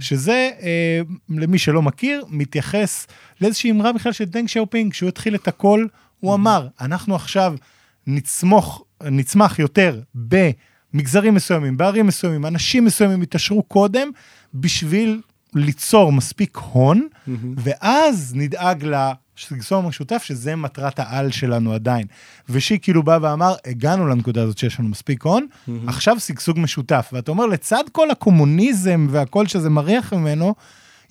[0.00, 3.06] שזה, אה, למי שלא מכיר, מתייחס
[3.40, 5.86] לאיזושהי אמרה בכלל של דנג שאופינג, כשהוא התחיל את הכל,
[6.22, 7.54] הוא אמר, אנחנו עכשיו
[8.06, 14.08] נצמוך, נצמח יותר במגזרים מסוימים, בערים מסוימים, אנשים מסוימים יתעשרו קודם,
[14.54, 15.20] בשביל
[15.54, 17.08] ליצור מספיק הון,
[17.56, 22.06] ואז נדאג לשגשוג המשותף, שזה מטרת העל שלנו עדיין.
[22.48, 25.46] ושי כאילו בא ואמר, הגענו לנקודה הזאת שיש לנו מספיק הון,
[25.86, 27.10] עכשיו שגשוג משותף.
[27.12, 30.54] ואתה אומר, לצד כל הקומוניזם והכל שזה מריח ממנו,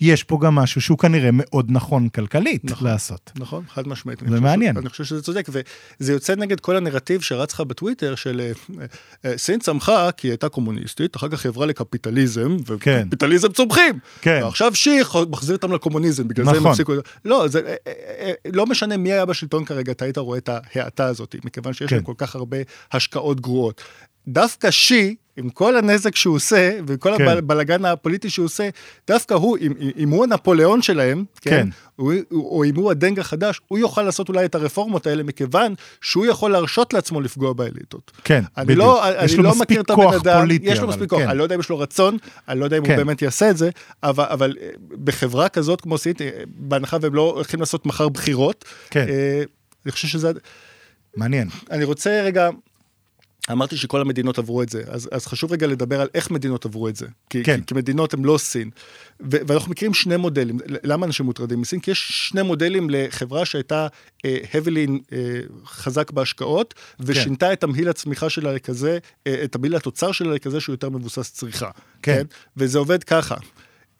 [0.02, 2.88] יש פה גם משהו שהוא כנראה מאוד נכון כלכלית נכון.
[2.88, 3.32] לעשות.
[3.36, 4.20] נכון, חד משמעית.
[4.20, 4.78] זה אני חושב מעניין.
[4.78, 8.86] אני חושב שזה צודק, וזה יוצא נגד כל הנרטיב שרץ לך בטוויטר של אה,
[9.26, 13.04] אה, סין צמחה כי היא הייתה קומוניסטית, אחר כך היא עברה לקפיטליזם, כן.
[13.06, 14.00] וקפיטליזם צומחים.
[14.22, 14.40] כן.
[14.44, 16.72] ועכשיו שיח מחזיר אותם לקומוניזם, בגלל זה הם נכון.
[16.72, 16.94] הפסיקו...
[17.26, 20.50] לא, זה אה, אה, אה, לא משנה מי היה בשלטון כרגע, אתה היית רואה את
[20.50, 21.96] ההאטה הזאת, מכיוון שיש כן.
[21.96, 22.58] להם כל כך הרבה
[22.92, 23.82] השקעות גרועות.
[24.28, 27.28] דווקא שי, עם כל הנזק שהוא עושה, וכל כן.
[27.28, 28.70] הבלגן הפוליטי שהוא עושה,
[29.08, 31.68] דווקא הוא, אם, אם הוא הנפוליאון שלהם, כן, כן.
[31.96, 36.26] הוא, או אם הוא הדנג החדש, הוא יוכל לעשות אולי את הרפורמות האלה, מכיוון שהוא
[36.26, 38.12] יכול להרשות לעצמו לפגוע באליטות.
[38.24, 38.80] כן, אני בדיוק.
[38.80, 41.20] לא, יש אני לו לא מספיק כוח הבן אדם, פוליטי, יש לו אבל, מספיק כוח,
[41.20, 41.30] כן.
[41.30, 42.18] אני לא יודע אם יש לו רצון,
[42.48, 42.92] אני לא יודע אם כן.
[42.92, 43.70] הוא באמת יעשה את זה,
[44.04, 44.70] אבל, אבל אה,
[45.04, 49.06] בחברה כזאת כמו סינית, אה, בהנחה והם לא הולכים לעשות מחר בחירות, כן.
[49.10, 49.44] אה,
[49.86, 50.32] אני חושב שזה,
[51.18, 51.48] מעניין.
[51.72, 52.50] אני רוצה רגע,
[53.52, 56.88] אמרתי שכל המדינות עברו את זה, אז, אז חשוב רגע לדבר על איך מדינות עברו
[56.88, 57.06] את זה.
[57.30, 57.60] כי, כן.
[57.60, 58.70] כי, כי מדינות הן לא סין.
[59.20, 60.58] ו, ואנחנו מכירים שני מודלים.
[60.84, 61.80] למה אנשים מוטרדים מסין?
[61.80, 63.88] כי יש שני מודלים לחברה שהייתה
[64.18, 64.22] uh,
[64.52, 65.14] heavily uh,
[65.66, 67.54] חזק בהשקעות, ושינתה כן.
[67.54, 71.70] את תמהיל הצמיחה שלה לכזה, uh, את תמהיל התוצר שלה לכזה שהוא יותר מבוסס צריכה.
[72.02, 72.24] כן.
[72.58, 73.36] וזה עובד ככה.
[73.36, 73.40] Uh,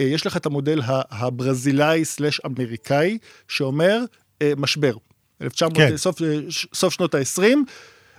[0.04, 3.18] יש לך את המודל ה- הברזילאי סלש אמריקאי,
[3.48, 4.00] שאומר
[4.44, 4.94] uh, משבר.
[5.42, 5.98] 1900, כן.
[5.98, 6.40] סוף, אה,
[6.74, 7.42] סוף שנות ה-20,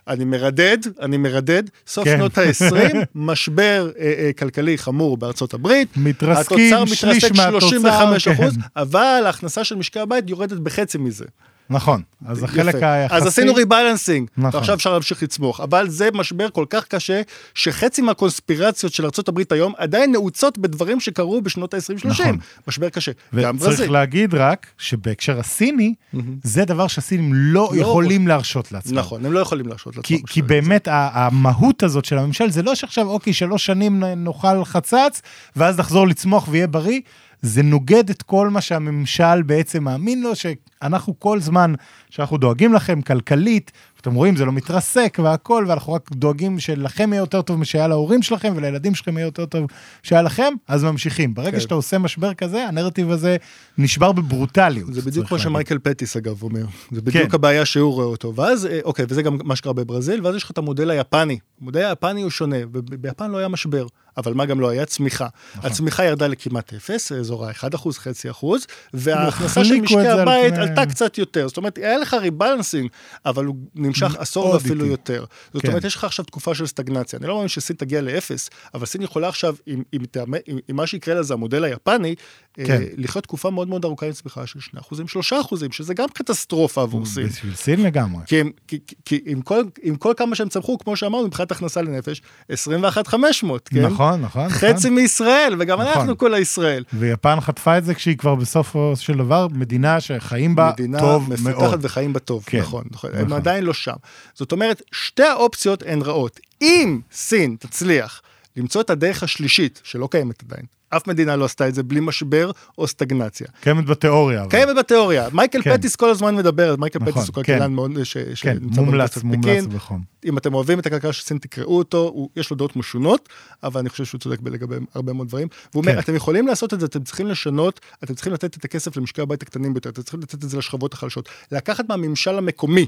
[0.09, 2.17] אני מרדד, אני מרדד, סוף כן.
[2.17, 5.89] שנות ה-20, משבר אה, אה, כלכלי חמור בארצות הברית.
[5.97, 8.61] מתרסקים, התוצר שליש מתרסק מהתוצר, 35 אחוז, כן.
[8.77, 11.25] אבל ההכנסה של משקי הבית יורדת בחצי מזה.
[11.71, 12.93] נכון, אז החלק יפה.
[12.93, 13.17] היחסי...
[13.17, 14.59] אז עשינו ריבלנסינג, נכון.
[14.59, 15.61] ועכשיו אפשר להמשיך לצמוח.
[15.61, 17.23] אבל זה משבר כל כך קשה,
[17.55, 22.09] שחצי מהקונספירציות של ארה"ב היום עדיין נעוצות בדברים שקרו בשנות ה-20-30.
[22.09, 22.39] נכון.
[22.69, 23.13] משבר קשה.
[23.43, 23.91] גם וצריך.
[23.91, 25.95] להגיד רק שבהקשר הסיני,
[26.43, 28.99] זה דבר שהסינים לא לא יכולים להרשות לעצמם.
[28.99, 30.03] נכון, הם לא יכולים להרשות לעצמם.
[30.03, 30.43] כי, כי.
[30.43, 35.23] באמת המהות הזאת של הממשל זה לא שעכשיו אוקיי שלוש שנים נאכל חצץ
[35.57, 37.01] ואז נחזור לצמוח ויהיה בריא.
[37.43, 41.75] זה נוגד את כל מה שהממשל בעצם מאמין לו שאנחנו כל זמן
[42.11, 43.73] שאנחנו דואגים לכם כלכלית
[44.03, 48.23] אתם רואים זה לא מתרסק והכל ואנחנו רק דואגים שלכם יהיה יותר טוב משהיה להורים
[48.23, 49.67] שלכם ולילדים שלכם יהיה יותר טוב
[50.03, 51.61] שהיה לכם אז ממשיכים ברגע כן.
[51.61, 53.37] שאתה עושה משבר כזה הנרטיב הזה
[53.79, 54.95] נשבר בברוטליות.
[54.95, 55.39] זה בדיוק כמו.
[55.39, 57.35] שמייקל פטיס אגב אומר, זה בדיוק כן.
[57.35, 60.51] הבעיה שהוא רואה אותו, ואז, אה, אוקיי, וזה גם מה שקרה בברזיל, ואז יש לך
[60.51, 63.87] את המודל היפני, המודל היפני הוא שונה, וביפן לא היה משבר,
[64.17, 65.27] אבל מה גם לא היה צמיחה.
[65.57, 65.71] נכון.
[65.71, 70.87] הצמיחה ירדה לכמעט אפס, אזור ה-1 אחוז, חצי אחוז, וההכנסה של משקי הבית פני- עלתה
[70.87, 72.89] קצת יותר, זאת אומרת, היה לך rebalancing,
[73.27, 74.87] אבל הוא נמשך עשור ואפילו.
[74.87, 75.25] יותר.
[75.53, 75.69] זאת כן.
[75.69, 79.03] אומרת, יש לך עכשיו תקופה של סטגנציה, אני לא מאמין שסין תגיע לאפס, אבל סין
[79.03, 82.15] יכולה עכשיו, אם, אם, תאמה- אם, אם מה שיקרה לה זה המודל היפני,
[82.55, 82.65] כן.
[82.73, 86.09] אה, לחיות תקופה מאוד מאוד ארוכה עם צמיחה של 2 אחוזים, 3 אחוזים, שזה גם
[86.09, 87.27] קטסטרופה עבור סין.
[87.27, 88.23] בשביל סין לגמרי.
[88.27, 91.83] כי, הם, כי, כי עם, כל, עם כל כמה שהם צמחו, כמו שאמרנו, מבחינת הכנסה
[91.83, 93.83] לנפש, 21,500, כן?
[93.87, 94.49] נכון, נכון.
[94.49, 94.95] חצי נכון.
[94.95, 95.93] מישראל, וגם נכון.
[95.93, 96.85] אנחנו כל הישראל.
[96.93, 101.61] ויפן חטפה את זה כשהיא כבר בסופו של דבר מדינה שחיים בה מדינה טוב מפותחת
[101.61, 101.85] מאוד.
[101.85, 103.33] וחיים בה טוב, כן, נכון, נכון, הם נכון.
[103.33, 103.97] עדיין לא שם.
[104.35, 106.41] זאת אומרת, שתי האופציות הן רעות.
[106.63, 108.23] אם סין תצליח
[108.57, 110.67] למצוא את הדרך השלישית, שלא קיימת עדיין,
[110.97, 113.47] אף מדינה לא עשתה את זה בלי משבר או סטגנציה.
[113.61, 114.41] קיימת בתיאוריה.
[114.43, 114.51] אבל.
[114.51, 115.77] קיימת בתיאוריה, מייקל כן.
[115.77, 117.43] פטיס כל הזמן מדבר, מייקל נכון, פטיס הוא כן.
[117.43, 119.65] כלכלן מאוד ש- כן, שנמצא מומלץ, מומלץ.
[119.67, 120.03] בחום.
[120.25, 123.29] אם אתם אוהבים את הכלכלה של סין תקראו אותו, הוא, יש לו דעות משונות,
[123.63, 125.49] אבל אני חושב שהוא צודק לגבי הרבה מאוד דברים.
[125.73, 125.99] והוא אומר, כן.
[125.99, 129.43] אתם יכולים לעשות את זה, אתם צריכים לשנות, אתם צריכים לתת את הכסף למשקי הבית
[129.43, 132.87] הקטנים ביותר, אתם צריכים לתת את זה לשכבות החלשות, לקחת מהממשל המקומי.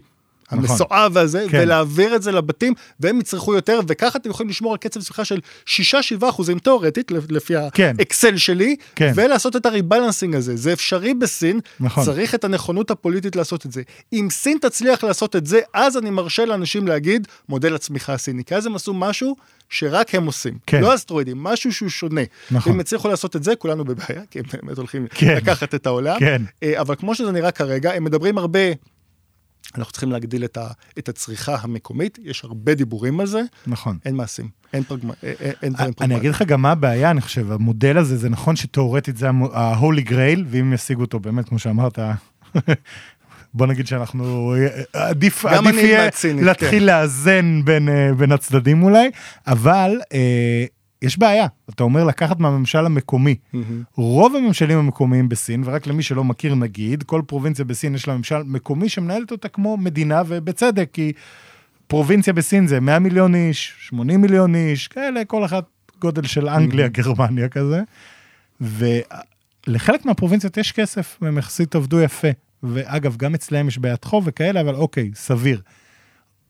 [0.53, 0.59] נכון.
[0.59, 1.59] המסואב הזה, כן.
[1.63, 5.41] ולהעביר את זה לבתים, והם יצרכו יותר, וככה אתם יכולים לשמור על קצב צמיחה של
[5.67, 5.71] 6-7
[6.29, 7.97] אחוזים תאורטית, לפי כן.
[7.99, 9.13] האקסל שלי, כן.
[9.15, 10.57] ולעשות את הריבלנסינג הזה.
[10.57, 12.05] זה אפשרי בסין, נכון.
[12.05, 13.83] צריך את הנכונות הפוליטית לעשות את זה.
[14.13, 18.45] אם סין תצליח לעשות את זה, אז אני מרשה לאנשים להגיד מודל הצמיחה הסיני.
[18.45, 19.37] כי אז הם עשו משהו
[19.69, 20.59] שרק הם עושים.
[20.67, 20.81] כן.
[20.81, 22.21] לא אסטרואידים, משהו שהוא שונה.
[22.51, 22.73] נכון.
[22.73, 25.35] ואם יצליחו לעשות את זה, כולנו בבעיה, כי הם באמת הולכים כן.
[25.37, 26.19] לקחת את העולם.
[26.19, 26.43] כן.
[26.63, 28.61] אה, אבל כמו שזה נראה כרגע, הם מדברים הרבה...
[29.79, 30.67] אנחנו צריכים להגדיל את, ה,
[30.99, 33.99] את הצריכה המקומית, יש הרבה דיבורים על זה, נכון.
[34.05, 35.11] אין מעשים, אין, פרגמ...
[35.11, 36.13] אין, אין דברים אני פרגמטיים.
[36.13, 40.41] אגיד לך גם מה הבעיה, אני חושב, המודל הזה, זה נכון שתאורטית זה ה-holy grail,
[40.47, 41.99] ואם ישיגו אותו באמת, כמו שאמרת,
[43.55, 44.55] בוא נגיד שאנחנו,
[44.93, 46.87] עדיף, גם עדיף אני יהיה סינית, להתחיל כן.
[46.87, 49.11] לאזן בין, אה, בין הצדדים אולי,
[49.47, 50.65] אבל אה,
[51.05, 53.35] יש בעיה, אתה אומר לקחת מהממשל המקומי.
[53.53, 53.83] מהמם.
[53.95, 58.43] רוב הממשלים המקומיים בסין, ורק למי שלא מכיר נגיד, כל פרובינציה בסין יש לה ממשל
[58.43, 61.13] מקומי שמנהלת אותה כמו מדינה, ובצדק, כי
[61.87, 65.65] פרובינציה בסין זה 100 מיליון איש, 80 מיליון איש, כאלה, כל אחת
[66.01, 67.83] גודל של אנגליה, גרמניה כזה.
[68.61, 72.29] ולחלק מהפרובינציות יש כסף, והם יחסית עבדו יפה.
[72.63, 75.61] ואגב, גם אצלהם יש בעיית חוב וכאלה, אבל אוקיי, סביר.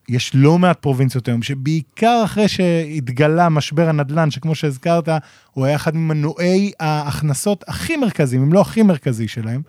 [0.08, 5.08] יש לא מעט פרובינציות היום, שבעיקר אחרי שהתגלה משבר הנדל"ן, שכמו שהזכרת,
[5.52, 9.62] הוא היה אחד ממנועי ההכנסות הכי מרכזיים, אם לא הכי מרכזי שלהם,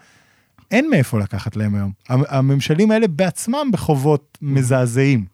[0.71, 1.91] אין מאיפה לקחת להם היום.
[2.09, 5.25] המ- הממשלים האלה בעצמם בחובות מזעזעים.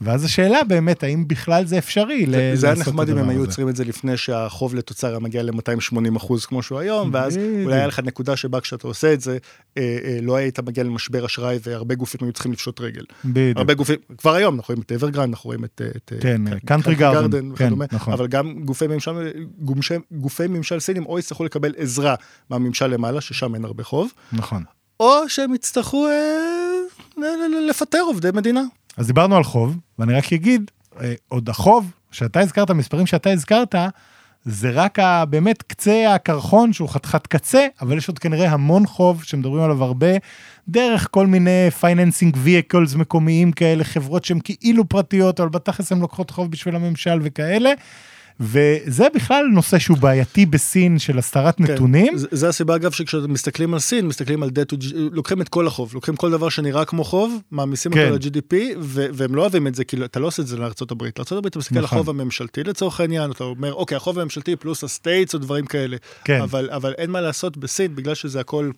[0.00, 3.40] ואז השאלה באמת, האם בכלל זה אפשרי זה, ל- זה היה נחמד אם הם היו.
[3.40, 7.38] עוצרים את זה לפני שהחוב לתוצר היה מגיע ל-280 אחוז כמו שהוא היום, ואז.
[7.64, 9.38] אולי היה לך נקודה שבה כשאתה עושה את זה,
[9.78, 13.02] אה, אה, לא היית מגיע למשבר אשראי והרבה גופים היו צריכים לפשוט רגל.
[13.24, 13.58] בדיוק.
[13.58, 15.82] הרבה גופים, כבר היום אנחנו רואים את אברגרנד, אנחנו רואים את...
[15.96, 18.12] את כן, את Country Garden, כן, וכדומה, נכון.
[18.12, 22.14] אבל גם גופי ממשל, גופי, גופי ממשל סינים או יצטרכו לקבל עזרה
[22.50, 24.62] מהממשל למעלה, ששם אין הרבה חוב, נכון.
[25.00, 27.22] או שהם יצטרכו אה,
[27.68, 28.62] לפטר עובדי מדינה.
[28.96, 30.70] אז דיברנו על חוב, ואני רק אגיד,
[31.00, 33.74] אה, עוד החוב, שאתה הזכרת, המספרים שאתה הזכרת,
[34.44, 39.24] זה רק ה, באמת קצה הקרחון שהוא חתיכת קצה, אבל יש עוד כנראה המון חוב
[39.24, 40.06] שמדברים עליו הרבה,
[40.68, 46.30] דרך כל מיני financing vehicles מקומיים כאלה, חברות שהן כאילו פרטיות, אבל בתכלס הן לוקחות
[46.30, 47.72] חוב בשביל הממשל וכאלה.
[48.40, 52.12] וזה בכלל נושא שהוא בעייתי בסין של הסתרת נתונים.
[52.12, 55.40] כן, זה, זה הסיבה אגב שכשאתם מסתכלים על סין, מסתכלים על debt to G- לוקחים
[55.40, 58.12] את כל החוב, לוקחים כל דבר שנראה כמו חוב, מעמיסים כן.
[58.12, 58.54] אותו ל-GDP,
[58.88, 61.02] והם לא אוהבים את זה, כי אתה לא עושה את זה לארה"ב.
[61.02, 61.98] לארה"ב אתה מסתכל על נכון.
[61.98, 65.96] החוב הממשלתי לצורך העניין, אתה אומר, אוקיי, החוב הממשלתי פלוס ה states או דברים כאלה.
[66.24, 66.40] כן.
[66.40, 68.70] אבל, אבל אין מה לעשות בסין, בגלל שזה הכל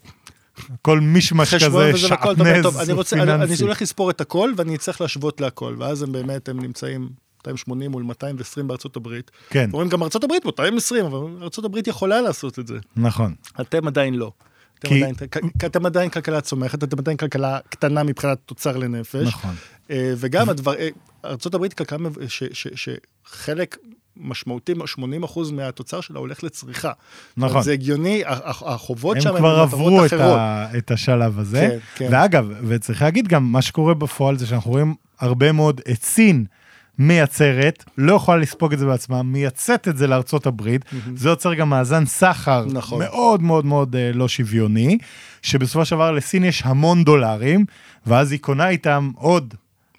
[0.83, 3.63] כל מישמש כזה, שעטנז אני רוצה, אני, אני פיננסי.
[3.63, 7.09] הולך לספור את הכל ואני צריך להשוות להכל, ואז הם באמת, הם נמצאים
[7.53, 9.31] 280 מול 220 בארצות הברית.
[9.51, 12.79] כן, אומרים גם ארצות הברית 220, אבל ארצות הברית יכולה לעשות את זה.
[12.97, 13.35] נכון.
[13.61, 14.33] אתם עדיין לא.
[14.79, 15.15] אתם, כי- עדיין,
[15.67, 19.27] אתם עדיין כלכלה צומחת, אתם עדיין כלכלה קטנה מבחינת תוצר לנפש.
[19.29, 19.55] נכון.
[19.91, 20.89] אה, וגם הדבר, אה,
[21.25, 22.89] ארה"ב היא כלכלה מב- ש- ש-
[23.27, 23.77] שחלק
[24.17, 26.93] משמעותי, 80 אחוז מהתוצר שלה הולך לצריכה.
[27.37, 27.63] נכון.
[27.63, 30.39] זה הגיוני, ה- ה- החובות הם שם כבר למטרות עברו את, אחרות.
[30.39, 31.59] ה, את השלב הזה.
[31.71, 32.09] כן, כן.
[32.13, 36.45] ואגב, וצריך להגיד גם, מה שקורה בפועל זה שאנחנו רואים הרבה מאוד את סין
[36.99, 40.85] מייצרת, לא יכולה לספוג את זה בעצמה, מייצאת את זה לארצות הברית,
[41.15, 42.99] זה יוצר גם מאזן סחר נכון.
[42.99, 44.99] מאוד מאוד מאוד אה, לא שוויוני,
[45.43, 47.65] שבסופו של דבר לסין יש המון דולרים,
[48.07, 49.55] ואז היא קונה איתם עוד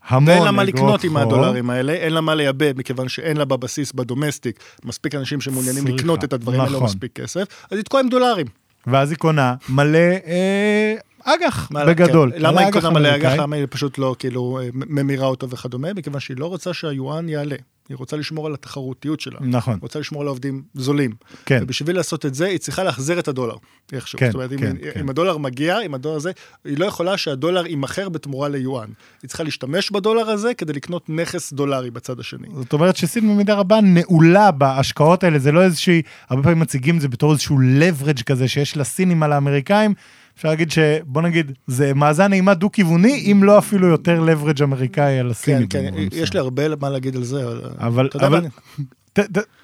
[0.08, 1.22] המון ואין לה מה לקנות עם חוב.
[1.22, 6.24] הדולרים האלה, אין לה מה לייבא, מכיוון שאין לה בבסיס, בדומסטיק, מספיק אנשים שמעוניינים לקנות
[6.24, 6.88] את הדברים האלה, לא נכון.
[6.88, 8.46] מספיק כסף, אז היא תקועה עם דולרים.
[8.88, 9.98] ואז היא קונה מלא
[10.28, 12.32] אה, אג"ח בגדול.
[12.32, 12.42] כן.
[12.42, 13.16] למה היא קונה מלא.
[13.16, 13.32] אג"ח?
[13.38, 15.94] למה היא פשוט לא כאילו ממירה אותו וכדומה?
[15.94, 17.56] מכיוון שהיא לא רוצה שהיואן יעלה.
[17.90, 19.40] היא רוצה לשמור על התחרותיות שלה.
[19.42, 21.12] נכון, היא רוצה לשמור על העובדים זולים.
[21.46, 21.60] כן.
[21.64, 23.56] ובשביל לעשות את זה, היא צריכה להחזיר את הדולר.
[23.92, 24.20] איכשהו.
[24.20, 25.10] כן, זאת אומרת, אם, כן, אם כן.
[25.10, 26.32] הדולר מגיע, אם הדולר הזה,
[26.66, 28.88] היא לא יכולה שהדולר יימכר בתמורה ליואן.
[29.22, 32.48] היא צריכה להשתמש בדולר הזה כדי לקנות נכס דולרי בצד השני.
[32.56, 37.02] זאת אומרת שסין במידה רבה נעולה בהשקעות האלה, זה לא איזושהי, הרבה פעמים מציגים את
[37.02, 39.94] זה בתור איזשהו leverage כזה שיש לסינים על האמריקאים.
[40.40, 45.26] אפשר להגיד שבוא נגיד, זה מאזן אימה דו-כיווני, אם לא אפילו יותר leverage אמריקאי על
[45.26, 45.68] כן, הסינים.
[45.68, 46.34] כן, במובן יש.
[46.34, 47.44] לי הרבה מה להגיד על זה.
[47.80, 48.46] אבל, אבל,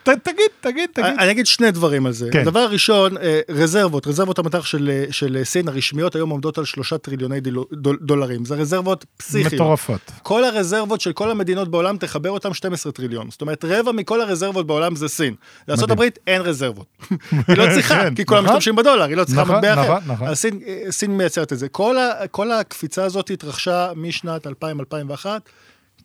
[0.04, 0.18] תגיד,
[0.62, 1.16] תגיד, תגיד.
[1.20, 2.30] אני אגיד שני דברים על זה.
[2.32, 2.40] כן.
[2.40, 6.98] הדבר הראשון, אה, רזרבות, רזרבות המטח של, אה, של סין הרשמיות היום עומדות על שלושה
[6.98, 8.46] טריליוני דול- דולרים.
[8.46, 9.54] זה רזרבות פסיכיות.
[9.54, 10.12] מטורפות.
[10.24, 13.32] כל הרזרבות של כל המדינות בעולם, תחבר אותם 12 טריליון.
[13.32, 15.34] זאת אומרת, רבע מכל הרזרבות בעולם זה סין.
[15.68, 16.86] לארה"ב אין רזרבות.
[17.48, 18.58] היא לא צריכה, כן, כי כולם נכון.
[18.58, 19.98] משתמשים בדולר, היא לא צריכה נכון, מטבע אחר.
[20.08, 20.28] נכון.
[20.28, 21.68] אז סין, אה, סין מייצרת את זה.
[21.70, 25.26] כל, ה, כל הקפיצה הזאת התרחשה משנת 2000-2001.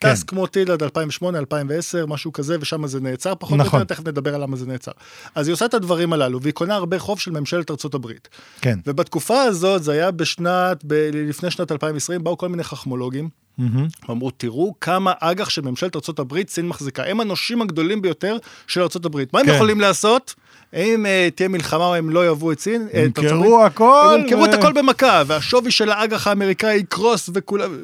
[0.01, 0.13] כן.
[0.13, 3.81] טס כמו טיל עד 2008, 2010, משהו כזה, ושם זה נעצר פחות או נכון.
[3.81, 4.93] יותר, תכף נדבר על למה זה נעצר.
[5.35, 8.29] אז היא עושה את הדברים הללו, והיא קונה הרבה חוב של ממשלת ארצות הברית.
[8.61, 8.79] כן.
[8.87, 13.29] ובתקופה הזאת, זה היה בשנת, ב- לפני שנת 2020, באו כל מיני חכמולוגים,
[13.59, 13.87] מהמם.
[14.11, 17.05] אמרו, תראו כמה אג"ח של ממשלת ארה"ב סין מחזיקה.
[17.05, 18.37] הם הנושים הגדולים ביותר
[18.67, 19.17] של ארה"ב.
[19.33, 19.55] מה הם כן.
[19.55, 20.35] יכולים לעשות?
[20.75, 22.89] אם uh, תהיה מלחמה או הם לא יאהבו את סין?
[22.95, 23.45] אה, את ארצות הברית?
[23.45, 24.15] ימכרו הכל.
[24.15, 27.77] הם ימכרו את ו- הכל במכה, והשווי של האג"ח האמריקאי יקרוס וכולם...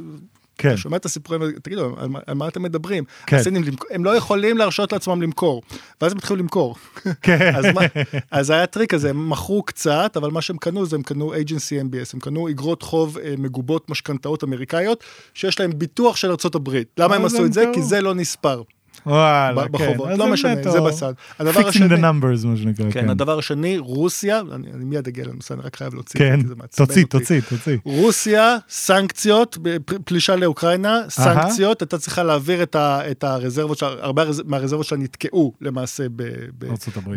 [0.59, 0.69] כן.
[0.69, 3.05] אתה שומע את הסיפורים, תגידו, על מה, על מה אתם מדברים?
[3.27, 3.37] כן.
[3.37, 5.63] הסינים, הם לא יכולים להרשות לעצמם למכור,
[6.01, 6.75] ואז הם התחילו למכור.
[7.23, 7.55] כן.
[7.55, 7.81] אז, מה,
[8.31, 11.93] אז היה טריק כזה, הם מכרו קצת, אבל מה שהם קנו זה הם קנו agency
[11.93, 15.05] MBS, הם קנו אגרות חוב אה, מגובות משכנתאות אמריקאיות,
[15.35, 16.83] שיש להם ביטוח של ארה"ב.
[16.99, 17.65] למה הם אז עשו את זה?
[17.75, 18.63] כי זה לא נספר
[19.07, 19.73] וואלה, כן.
[19.73, 20.09] בחובות.
[20.19, 21.13] לא משנה, זה בצד.
[21.39, 22.91] הדבר השני, the numbers, מה שנקרא.
[22.91, 26.37] כן, הדבר השני, רוסיה, אני, אני מיד אגיע לנושא, אני רק חייב להוציא את כן,
[26.37, 27.19] זה, כי זה מעצבן תוציא, אותי.
[27.19, 27.77] תוציא, תוציא.
[27.85, 29.59] רוסיה, סנקציות,
[30.05, 35.53] פלישה לאוקראינה, סנקציות, הייתה צריכה להעביר את, ה, את הרזרבות, הרבה הרז- מהרזרבות שלה נתקעו
[35.61, 36.23] למעשה ב,
[36.59, 36.67] ב.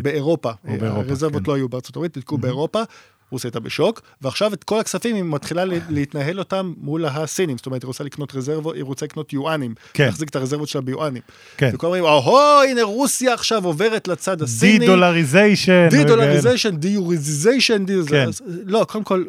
[0.02, 0.50] באירופה.
[0.68, 1.50] או באירופה, הרזרבות כן.
[1.50, 2.82] לא היו בארצות הברית, נתקעו באירופה.
[3.30, 7.82] רוסיה הייתה בשוק, ועכשיו את כל הכספים היא מתחילה להתנהל אותם מול הסינים, זאת אומרת
[7.82, 10.04] היא רוצה לקנות רזרבות, היא רוצה לקנות יואנים, כן.
[10.04, 11.22] להחזיק את הרזרבות שלה ביואנים.
[11.56, 11.70] כן.
[11.74, 14.78] וכולם אומרים, אהו, הנה רוסיה עכשיו עוברת לצד הסיני.
[14.78, 15.88] די-דולריזיישן.
[15.90, 17.94] די-דולריזיישן, די-יוריזיישן, די...
[18.08, 18.28] כן.
[18.28, 19.24] אז, לא, קודם כל,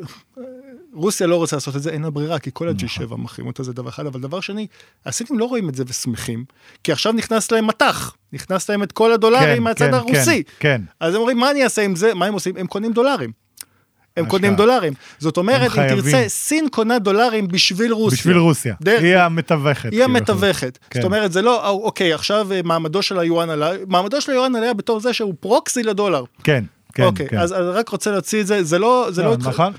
[0.94, 3.74] רוסיה לא רוצה לעשות את זה, אין לה ברירה, כי כל ה-G7 מחרים אותה, זה
[3.74, 4.68] דבר אחד, אבל דבר שני,
[5.06, 6.46] הסינים לא רואים את זה ושמחים,
[6.84, 10.44] כי עכשיו נכנס להם מטח, נכנס להם את כל הדולרים כן, מהצד כן, הרוסי.
[10.44, 10.82] כן, כן.
[11.00, 12.14] אז הם אומרים, מה אני אעשה עם זה?
[12.14, 12.58] מה הם עושים?
[12.58, 13.32] הם קונים דולרים.
[14.18, 14.26] הם.
[14.26, 14.94] קונים דולרים.
[15.20, 16.02] זאת אומרת, אם.
[16.02, 18.18] תרצה, סין קונה דולרים בשביל רוסיה.
[18.18, 18.76] בשביל רוסיה.
[18.82, 19.84] דרך- היא המתווכת.
[19.84, 20.04] היא כאילו.
[20.04, 20.78] המתווכת.
[20.90, 21.00] כן.
[21.02, 24.74] זאת אומרת, זה לא, אוקיי, עכשיו אה, מעמדו של היואן עלה, מעמדו של היואן עלה
[24.74, 26.24] בתור זה שהוא פרוקסי לדולר.
[26.44, 27.38] כן, כן, אוקיי, כן.
[27.40, 29.08] אז אני רק רוצה להוציא את זה, זה לא...
[29.12, 29.74] זה לא נכון.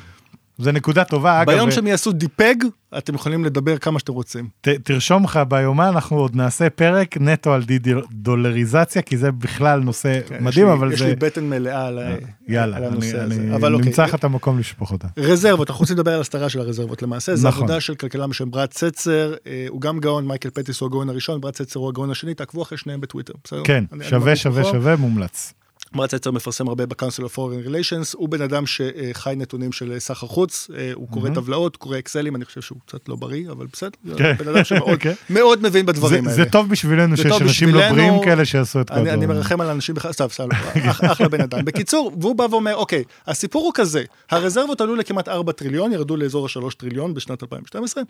[0.59, 1.51] זה נקודה טובה, אגב.
[1.53, 2.55] ביום שהם יעשו de-peg,
[2.99, 4.49] אתם יכולים לדבר כמה שאתם רוצים.
[4.61, 7.79] ת, תרשום לך ביומן, אנחנו עוד נעשה פרק נטו על די
[8.13, 11.07] דולריזציה, כי זה בכלל נושא מדהים, יש לי- אבל יש זה...
[11.09, 12.15] לי בטן מלאה על ה-
[12.49, 13.35] יאללה, על אני, הנושא הזה.
[13.41, 15.09] אני אבל אוקיי, נמצא לך את המקום לשפוך אותה.
[15.19, 17.63] רזרבות, אנחנו רוצים לדבר על הסתרה של הרזרבות למעשה, זו נכון.
[17.63, 21.41] עבודה של כלכלן בשם ברד סטסר, אה, הוא גם גאון, מייקל פטיס הוא הגאון הראשון,
[21.41, 23.63] ברד סטסר הוא הגאון השני, תעקבו אחרי שניהם בטוויטר, בסדר?
[23.65, 24.65] כן, אני- אני שווה, שווה.
[24.65, 25.55] שווה, מומלץ.
[25.95, 30.27] ברד צצר מפרסם הרבה ב-Council of Foreign Relations, הוא בן אדם שחי נתונים של סחר
[30.27, 31.31] חוץ, אה, הוא קורא.
[31.35, 34.35] טבלאות, קורא אקסלים, אני חושב שהוא קצת לא בריא, אבל בסדר, כן.
[34.39, 34.99] בן אדם שמאוד.
[35.31, 36.37] מאוד מבין בדברים האלה.
[36.37, 37.91] זה טוב בשבילנו שיש אנשים לא.
[37.91, 39.31] בריאים כאלה שיעשו את כל אני, אני הדברים.
[39.31, 40.49] מרחם על אנשים בכלל, סתם, סתם,
[40.91, 41.65] אח, אחלה בן אדם.
[41.65, 46.47] בקיצור, והוא בא ואומר, אוקיי, הסיפור הוא כזה, הרזרבות עלו לכמעט 4 טריליון, ירדו לאזור
[46.47, 48.03] ה-3 טריליון בשנת 2012,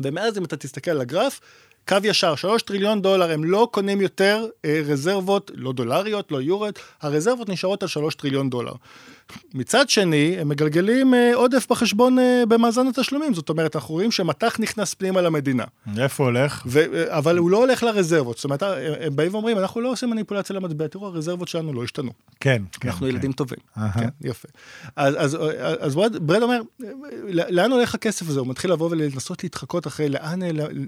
[0.00, 1.40] ומאז אם אתה תסתכל על הגרף,
[1.88, 6.78] קו ישר, 3 טריליון דולר, הם לא קונים יותר אה, רזרבות, לא דולריות, לא יורות,
[7.02, 8.72] הרזרבות נשארות על 3 טריליון דולר.
[9.54, 14.60] מצד שני, הם מגלגלים אה, עודף בחשבון אה, במאזן התשלומים, זאת אומרת, אנחנו רואים שמטח
[14.60, 15.64] נכנס פנימה למדינה.
[15.98, 16.62] איפה הולך?
[16.66, 18.62] ו- אבל הוא לא הולך לרזרבות, זאת אומרת,
[19.00, 22.10] הם באים ואומרים, אנחנו לא עושים מניפולציה למטבע, תראו, הרזרבות שלנו לא השתנו,
[22.40, 22.88] כן, כן.
[22.88, 23.12] אנחנו כן.
[23.12, 23.58] ילדים טובים.
[23.78, 23.92] אהה.
[23.92, 24.48] כן, יפה.
[24.96, 25.38] אז, אז,
[25.80, 26.60] אז ברד, ברד אומר,
[27.28, 28.40] לאן הולך הכסף הזה?
[28.40, 30.40] הוא מתחיל לבוא ולנסות להתחקות אחרי לאן,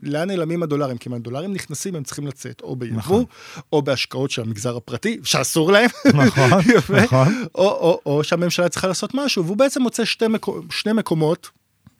[0.02, 3.24] לאן נעלמים הדולרים, כי אם הדולרים נכנסים, הם צריכים לצאת או ביבוא, נכון.
[3.72, 7.00] או בהשקעות של המגזר הפרטי, שאסור להם, נכון, יפה.
[7.00, 7.44] נכון.
[7.54, 11.50] או, או, או שהממשלה צריכה לעשות משהו, והוא בעצם מוצא שתי, מקו, שני מקומות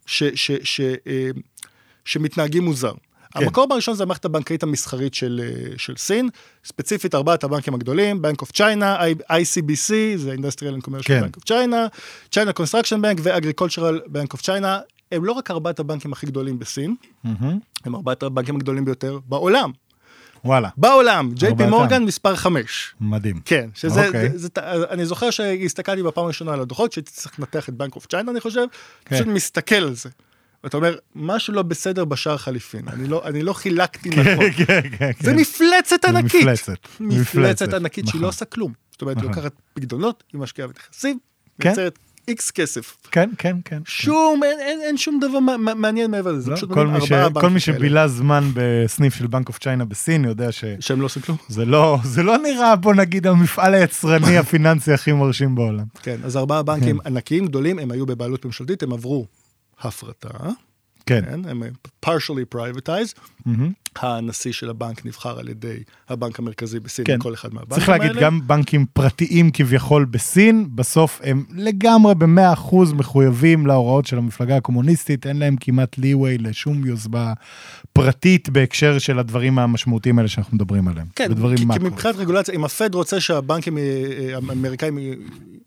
[0.07, 1.31] ש, ש, ש, אה,
[2.05, 2.93] שמתנהגים מוזר.
[2.93, 3.45] כן.
[3.45, 6.29] המקום הראשון זה המערכת הבנקאית המסחרית של, אה, של סין,
[6.65, 9.01] ספציפית ארבעת הבנקים הגדולים, Bank of China,
[9.33, 11.25] ICBC, זה Industrial and Commercial כן.
[11.25, 11.99] Bank of China,
[12.35, 14.67] China Construction Bank ו-Agricultural Bank of China,
[15.13, 17.59] הם לא רק ארבעת הבנקים הכי גדולים בסין, מהמם.
[17.85, 19.71] הם ארבעת הבנקים הגדולים ביותר בעולם.
[20.45, 21.71] וואלה, בעולם, JP ארבעתם.
[21.71, 22.95] מורגן מספר 5.
[23.01, 23.41] מדהים.
[23.45, 24.31] כן, שזה, אוקיי.
[24.31, 24.49] זה, זה,
[24.91, 28.41] אני זוכר שהסתכלתי בפעם הראשונה על הדוחות, שהייתי צריך לנתח את בנק אוף צ'יינה, אני
[28.41, 28.65] חושב,
[29.05, 29.17] כן.
[29.17, 30.09] פשוט מסתכל על זה.
[30.65, 34.51] ואתה אומר, משהו לא בסדר בשער חליפין, אני לא, אני לא חילקתי נכון.
[34.53, 35.13] כן, כן, כן.
[35.21, 36.43] זה מפלצת זה ענקית.
[36.43, 36.79] מפלצת.
[37.01, 38.23] מפלצת ענקית שהיא נכון.
[38.23, 38.73] לא עושה כלום.
[38.91, 39.43] זאת אומרת, היא נכון.
[39.43, 41.19] לוקחת פקדונות, היא משקיעה בנכסים,
[41.61, 41.69] כן.
[41.69, 41.99] מייצרת
[42.29, 42.97] איקס כסף.
[43.11, 43.83] כן, כן, כן.
[43.85, 46.41] שום, אין, אין, אין שום דבר מע- מע- מעניין מעבר לזה.
[46.41, 47.61] זה לא, פשוט כל מי ש- כל מי כאלה.
[47.61, 51.39] שבילה זמן בסניף של בנק אוף צ'יינה בסין יודע שזה שהם לא עושים כלום.
[51.67, 55.85] לא, זה לא נראה, בוא נגיד, המפעל היצרני הפיננסי הכי מרשים בעולם.
[56.03, 59.27] כן, אז ארבעה בנקים ענקיים גדולים, הם היו בבעלות ממשלתית, הם עברו
[59.81, 60.29] הפרטה.
[61.07, 61.25] כן.
[61.31, 61.63] כן, הם
[62.07, 63.21] partially privatized.
[63.47, 63.73] מהמם.
[64.01, 65.77] הנשיא של הבנק נבחר על ידי
[66.09, 67.19] הבנק המרכזי בסין, כן.
[67.19, 68.21] כל אחד מהבנקים צריך להגיד, האלה.
[68.21, 75.27] גם בנקים פרטיים כביכול בסין, בסוף הם לגמרי במאה אחוז מחויבים להוראות של המפלגה הקומוניסטית,
[75.27, 77.33] אין להם כמעט leeway לשום יוזמה
[77.93, 81.07] פרטית בהקשר של הדברים המשמעותיים האלה שאנחנו מדברים עליהם.
[81.17, 81.79] כן, כי, כי.
[81.81, 83.79] מבחינת רגולציה, אם הפד רוצה שהבנקים
[84.35, 85.15] האמריקאים י-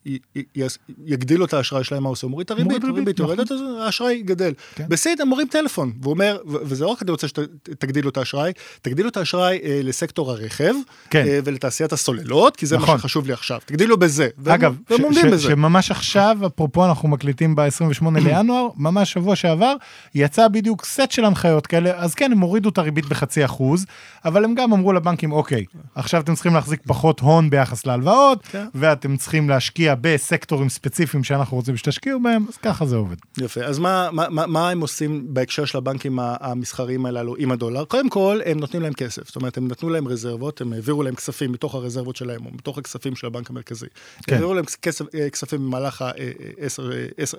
[0.06, 2.28] י- י- יס- יגדילו את האשראי שלהם, מה הוא עושה?
[2.28, 3.36] הוא מוריד את הריבית, הריבית נכון.
[3.36, 4.54] יורדת, אז האשראי גדל.
[4.76, 4.86] כן.
[4.90, 8.52] בסין הם מורים טלפון, והוא אומר, וזה לא רק אני רוצה שתגדילו את האשראי,
[8.82, 10.74] תגדילו את האשראי אה, לסקטור הרכב,
[11.10, 11.26] כן.
[11.28, 12.98] אה, ולתעשיית הסוללות, כי זה מה נכון.
[12.98, 14.28] שחשוב לי עכשיו, תגדילו בזה.
[14.38, 15.44] והם- אגב, והם ש- ש- בזה.
[15.50, 19.74] שממש עכשיו, אפרופו אנחנו מקליטים ב-28 לינואר, ממש שבוע שעבר,
[20.16, 23.86] יצא בדיוק סט של הנחיות כאלה, אז כן, הם הורידו את הריבית בחצי אחוז,
[24.26, 25.66] אבל הם גם אמרו לבנקים, אוקיי,
[25.96, 28.66] עכשיו אתם צריכים להחזיק פחות הון ביחס להלוואות, כן.
[28.76, 33.16] ואתם צריכים להשקיע בסקטורים ספציפיים שאנחנו רוצים שתשקיעו בהם, אז ככה זה עובד.
[33.38, 37.86] יפה, אז מה, מה, מה, מה הם עושים בהקשר של הבנקים המסחריים הללו עם הדולר?
[37.86, 41.16] קודם כל, הם נותנים להם כסף, זאת אומרת, הם נתנו להם רזרבות, הם העבירו להם
[41.16, 43.86] כספים מתוך הרזרבות שלהם, או מתוך הכספים של הבנק המרכזי.
[43.86, 44.22] כן.
[44.28, 44.34] כן.
[44.34, 46.68] העבירו להם כסף, אה, כספים במהלך אה, אה,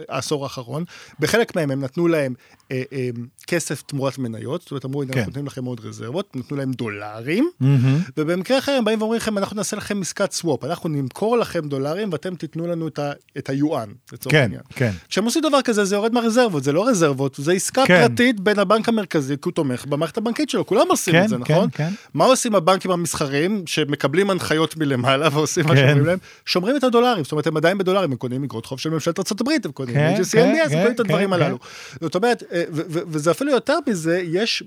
[0.08, 0.84] העשור האחרון.
[1.20, 2.34] בחלק מהם הם נתנו להם
[2.72, 3.08] אה, אה,
[3.46, 5.06] כסף תמורת מניות, זאת אומרת, אמרו, כן.
[5.08, 7.50] אנחנו נותנים לכם עוד רזרבות, נתנו להם דולרים,
[8.16, 12.12] ובמקרה אחר הם באים ואומרים לכם, אנחנו נעשה לכם עסקת סוואפ, אנחנו נמכור לכם דולרים
[12.12, 14.60] ואתם תיתנו לנו את ה- את היואן, לצורך כן, העניין.
[14.70, 14.90] כן.
[15.08, 18.08] כשהם עושים דבר כזה זה יורד מהרזרבות, זה לא רזרבות, זה עסקה כן.
[18.08, 21.36] פרטית בין הבנק המרכזי, כי הוא תומך במערכת הבנקאית שלו, כולם עושים כן, את זה,
[21.44, 21.68] כן, נכון?
[21.72, 21.88] כן.
[22.14, 25.76] מה עושים הבנקים המסחריים שמקבלים הנחיות מלמעלה ועושים מה כן.
[25.76, 26.18] שאומרים להם?
[26.46, 29.48] שומרים את הדולרים, זאת אומרת הם עדיין בדולרים, הם קונים אגרות חוב של ממשלת ארה"ב,
[29.64, 31.58] הם קונים כן, כן, MBS, הם קונים את כן, הדברים כן, הללו.
[32.00, 34.62] זאת אומרת, אה, וזה אפילו יותר מזה, יש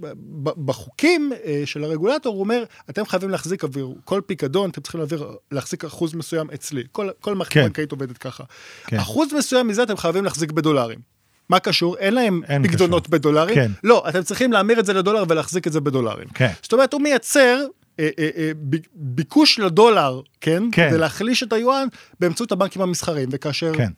[0.66, 5.28] בחוקים אה, של הרגולטור, הוא אומר, אתם חייבים להחזיק עבור כל פיקדון, אתם צריכים להעביר,
[5.52, 6.84] להחזיק אחוז מסוים אצלי.
[6.92, 7.64] כל- כל מערכת כן.
[7.64, 8.44] בנקאית עובדת ככה.
[8.88, 8.98] כן.
[8.98, 11.15] אחוז מסוים מזה אתם חייבים להחזיק בדולרים.
[11.50, 11.98] מה קשור?
[11.98, 13.12] אין להם אין פקדונות קשור.
[13.12, 13.56] בדולרים.
[13.56, 13.72] כן.
[13.84, 16.28] לא, אתם צריכים להמיר את זה לדולר ולהחזיק את זה בדולרים.
[16.34, 16.52] כן.
[16.62, 17.66] זאת אומרת, הוא מייצר
[18.00, 18.52] אה, אה, אה,
[18.94, 20.64] ביקוש לדולר, כן?
[20.72, 20.90] כן.
[20.90, 21.88] כדי להחליש את היואן
[22.20, 23.74] באמצעות הבנקים המסחריים, וכאשר...
[23.78, 23.92] כן.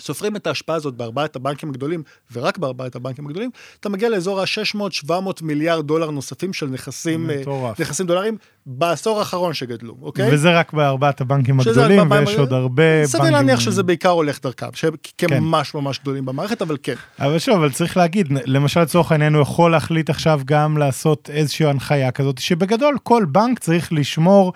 [0.00, 5.12] סופרים את ההשפעה הזאת בארבעת הבנקים הגדולים, ורק בארבעת הבנקים הגדולים, אתה מגיע לאזור ה-600-700
[5.42, 7.80] מיליארד דולר נוספים של נכסים, אה, מטורף.
[7.80, 8.36] נכסים דולרים
[8.66, 10.34] בעשור האחרון שגדלו, אוקיי?
[10.34, 13.06] וזה רק בארבעת הבנקים הגדולים, ויש עוד הרבה בנקים.
[13.06, 15.28] סביר להניח שזה בעיקר הולך דרכם, שהם כן.
[15.28, 16.94] כממש ממש גדולים במערכת, אבל כן.
[17.18, 21.66] אבל שוב, אבל צריך להגיד, למשל לצורך העניין הוא יכול להחליט עכשיו גם לעשות איזושהי
[21.66, 24.52] הנחיה כזאת, שבגדול כל בנק צריך לשמור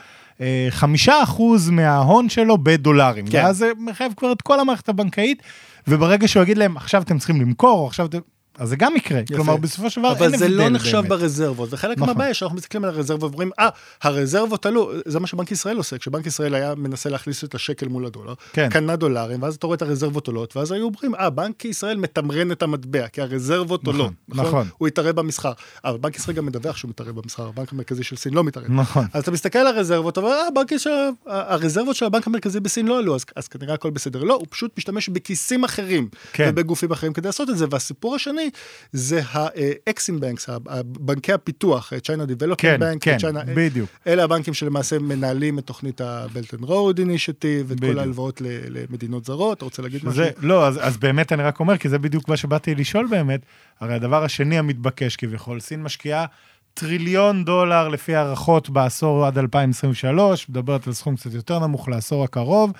[0.71, 3.27] חמישה אחוז מההון שלו בדולרים.
[3.27, 3.39] כן.
[3.39, 5.43] ואז זה מחייב כבר את כל המערכת הבנקאית,
[5.89, 8.19] וברגע שהוא יגיד להם, עכשיו אתם צריכים למכור, עכשיו אתם...
[8.59, 9.21] אז זה גם יקרה.
[9.21, 9.35] יפה.
[9.35, 11.09] כלומר, בסופו של דבר אין הבדל אבל זה לא נחשב באמת.
[11.09, 12.09] ברזרבות, וחלק נכון.
[12.09, 13.69] מהבעיה שאנחנו מסתכלים על הרזרבות ואומרים, אה,
[14.03, 18.07] הרזרבות עלו, זה מה שבנק ישראל עושה, כשבנק ישראל היה מנסה להכניס את השקל מול
[18.07, 18.69] הדולר, כן.
[18.69, 22.53] קנה דולרים, ואז אתה רואה את הרזרבות עולות, ואז היו אומרים, אה, בנק ישראל מתמרן
[22.53, 24.69] את המטבע, כי הרזרבות נכון, עולות, נכון.
[24.79, 25.53] הוא יתערב במסחר,
[25.85, 28.67] אבל בנק ישראל גם מדווח שהוא מתערב במסחר, הבנק המרכזי של סין לא מתערב.
[28.69, 29.07] נכון.
[29.13, 30.31] אז אתה מסתכל על הרזרבות, אבל
[30.73, 30.91] אה, של,
[31.27, 34.23] הרזרבות של הבנק המרכזי בסין לא עלו, אז, אז כנראה הכל בסדר.
[34.23, 36.49] לא, הוא פשוט משתמש בכיסים אחרים, כן.
[36.53, 37.67] ובגופים אחרים כדי לעשות את זה.
[37.71, 38.48] והסיפור השני,
[38.93, 40.49] זה האקסים בנקס,
[40.85, 43.91] בנקי הפיתוח, China Development כן, Bank, כן, China, בדיוק.
[44.07, 47.93] אלה הבנקים שלמעשה מנהלים את תוכנית ה-Belt and Road Initiative, בדיוק.
[47.93, 49.57] כל ההלוואות למדינות זרות.
[49.57, 50.25] אתה רוצה להגיד משהו?
[50.39, 53.41] לא, אז, אז באמת אני רק אומר, כי זה בדיוק מה שבאתי לשאול באמת,
[53.81, 56.27] הרי הדבר השני המתבקש כביכול, סין משקיעה
[56.75, 62.73] טריליון דולר לפי הערכות בעשור עד 2023, מדברת על סכום קצת יותר נמוך לעשור הקרוב,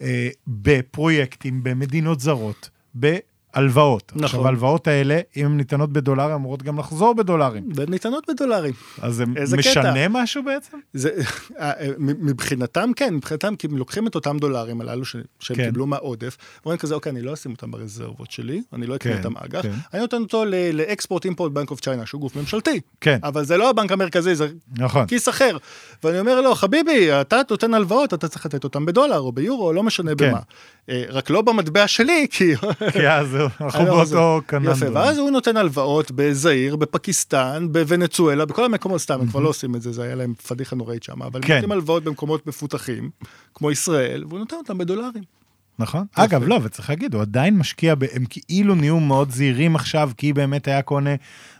[0.00, 2.70] אה, בפרויקטים במדינות זרות,
[3.54, 4.12] בהלוואות.
[4.12, 4.24] נכון.
[4.24, 7.68] עכשיו, ההלוואות האלה, אם הן ניתנות בדולרים, אמורות גם לחזור בדולרים.
[7.74, 8.72] והן ניתנות בדולרים.
[9.02, 10.08] אז זה משנה קטע.
[10.10, 10.78] משהו בעצם?
[10.92, 11.10] זה,
[11.58, 15.64] אה, אה, מבחינתם כן, מבחינתם כי הם לוקחים את אותם דולרים הללו ש, שהם כן.
[15.64, 19.18] קיבלו מהעודף, ואומרים כזה, אוקיי, אני לא אשים אותם ברזרבות שלי, אני לא אקנה כן,
[19.18, 19.72] אותם אג"ח, כן.
[19.94, 23.70] אני נותן אותו לאקספורט אימפורט בנק אוף צ'יינה, שהוא גוף ממשלתי, כן, אבל זה לא
[23.70, 24.48] הבנק המרכזי, זה
[24.78, 25.06] נכון.
[25.06, 25.56] כיס אחר.
[26.04, 29.82] ואני אומר לו, חביבי, אתה נותן הלוואות, אתה צריך לתת אותם בדולר או ביורו, לא
[29.82, 30.30] משנה כן.
[30.30, 30.40] במה.
[30.88, 32.56] אה, רק לא במטבע שלי, כי...
[32.92, 34.94] כי אז אנחנו לא באותו יפה, קננדרום.
[34.94, 39.82] ואז הוא נותן הלוואות בזעיר, בפקיסטן, בוונצואלה, בכל המקומות, סתם, הם כבר לא עושים את
[39.82, 41.54] זה, זה היה להם פדיחה נוראית שם, אבל הם כן.
[41.54, 43.10] נותנים הלוואות במקומות מפותחים,
[43.54, 45.22] כמו ישראל, והוא נותן אותם בדולרים.
[45.78, 46.06] נכון.
[46.14, 50.32] אגב, לא, וצריך להגיד, הוא עדיין משקיע, ב- הם כאילו נהיו מאוד זהירים עכשיו, כי
[50.32, 51.16] באמת היה כל מיני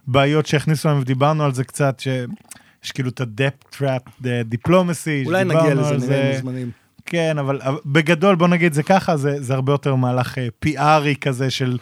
[0.07, 5.45] בעיות שהכניסו להם, ודיברנו על זה קצת, שיש כאילו את ה-depth trap diplomacy, אולי שדיברנו
[5.45, 6.70] נגיע על לזה, נראה אם מוזמנים.
[7.07, 11.50] כן, אבל בגדול, בוא נגיד זה ככה, זה, זה הרבה יותר מהלך אה, PRי כזה
[11.50, 11.78] של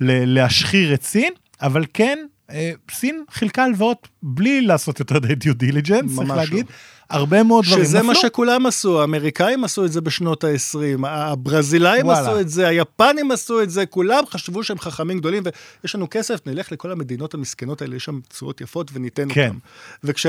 [0.00, 2.18] להשחיר את סין, אבל כן,
[2.50, 6.66] אה, סין חילקה הלוואות בלי לעשות יותר די דיו דיליג'נס, צריך ממש להגיד.
[7.10, 8.22] הרבה מאוד דברים שזה מה נפלו.
[8.22, 12.20] שכולם עשו, האמריקאים עשו את זה בשנות ה-20, הברזילאים וואלה.
[12.20, 15.42] עשו את זה, היפנים עשו את זה, כולם חשבו שהם חכמים גדולים,
[15.82, 19.48] ויש לנו כסף, נלך לכל המדינות המסכנות האלה, יש שם תשואות יפות וניתן כן.
[19.48, 19.58] אותם.
[20.04, 20.26] וכש...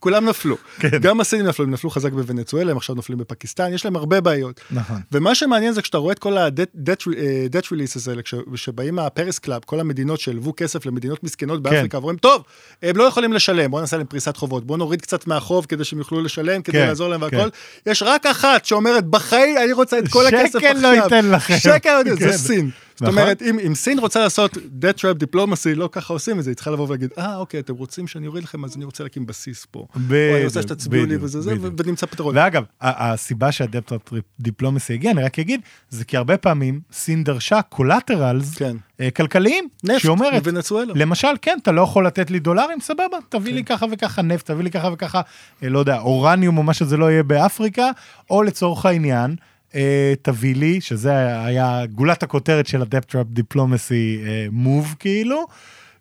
[0.00, 0.56] כולם נפלו.
[0.78, 0.98] כן.
[1.00, 4.60] גם הסינים נפלו, הם נפלו חזק בוונצואלה, הם עכשיו נופלים בפקיסטן, יש להם הרבה בעיות.
[4.70, 5.00] נכון.
[5.12, 8.22] ומה שמעניין זה כשאתה רואה את כל ה-debt releases האלה,
[8.54, 12.42] כשבאים מה Paris Club, כל המדינות שהלוו כסף למדינות מסכנות באפריקה, ואומרים, טוב,
[12.82, 15.98] הם לא יכולים לשלם, בואו נעשה להם פריסת חובות, בואו נוריד קצת מהחוב כדי שהם
[15.98, 17.36] יוכלו לשלם, כדי כן, לעזור להם כן.
[17.36, 17.48] והכל.
[17.86, 20.82] יש רק אחת שאומרת, בחיים אני רוצה את כל שקל הכסף עכשיו.
[20.82, 21.56] לא ייתן לכם.
[21.58, 22.32] שקל לא ייתן, כן.
[22.32, 22.70] זה סין.
[22.96, 23.18] זאת נכון.
[23.18, 26.54] אומרת, אם, אם סין רוצה לעשות debt trap diplomacy, לא ככה עושים את זה, היא
[26.54, 29.66] צריכה לבוא ולהגיד, אה, אוקיי, אתם רוצים שאני אוריד לכם, אז אני רוצה להקים בסיס
[29.70, 29.78] פה.
[29.78, 31.74] או אני רוצה בדיוק, שתצביעו לי בדיוק, וזה זה, בדיוק.
[31.78, 32.36] ונמצא פתרון.
[32.36, 33.96] ואגב, הסיבה שה debt trap
[34.40, 38.76] diplomacy הגיע, אני רק אגיד, זה כי הרבה פעמים סין דרשה collaterals כן.
[39.16, 40.92] כלכליים, נפט, שאומרת, מוונצואלה.
[40.96, 44.64] למשל, כן, אתה לא יכול לתת לי דולרים, סבבה, תביא לי ככה וככה נפט, תביא
[44.64, 45.20] לי ככה וככה,
[45.62, 47.90] אה, לא יודע, אורניום או מה שזה לא יהיה באפריקה,
[48.30, 49.36] או לצורך העניין, אה,
[50.22, 54.20] תביא לי, שזה היה גולת הכותרת של ה debt trap diplomacy
[54.52, 55.46] move כאילו,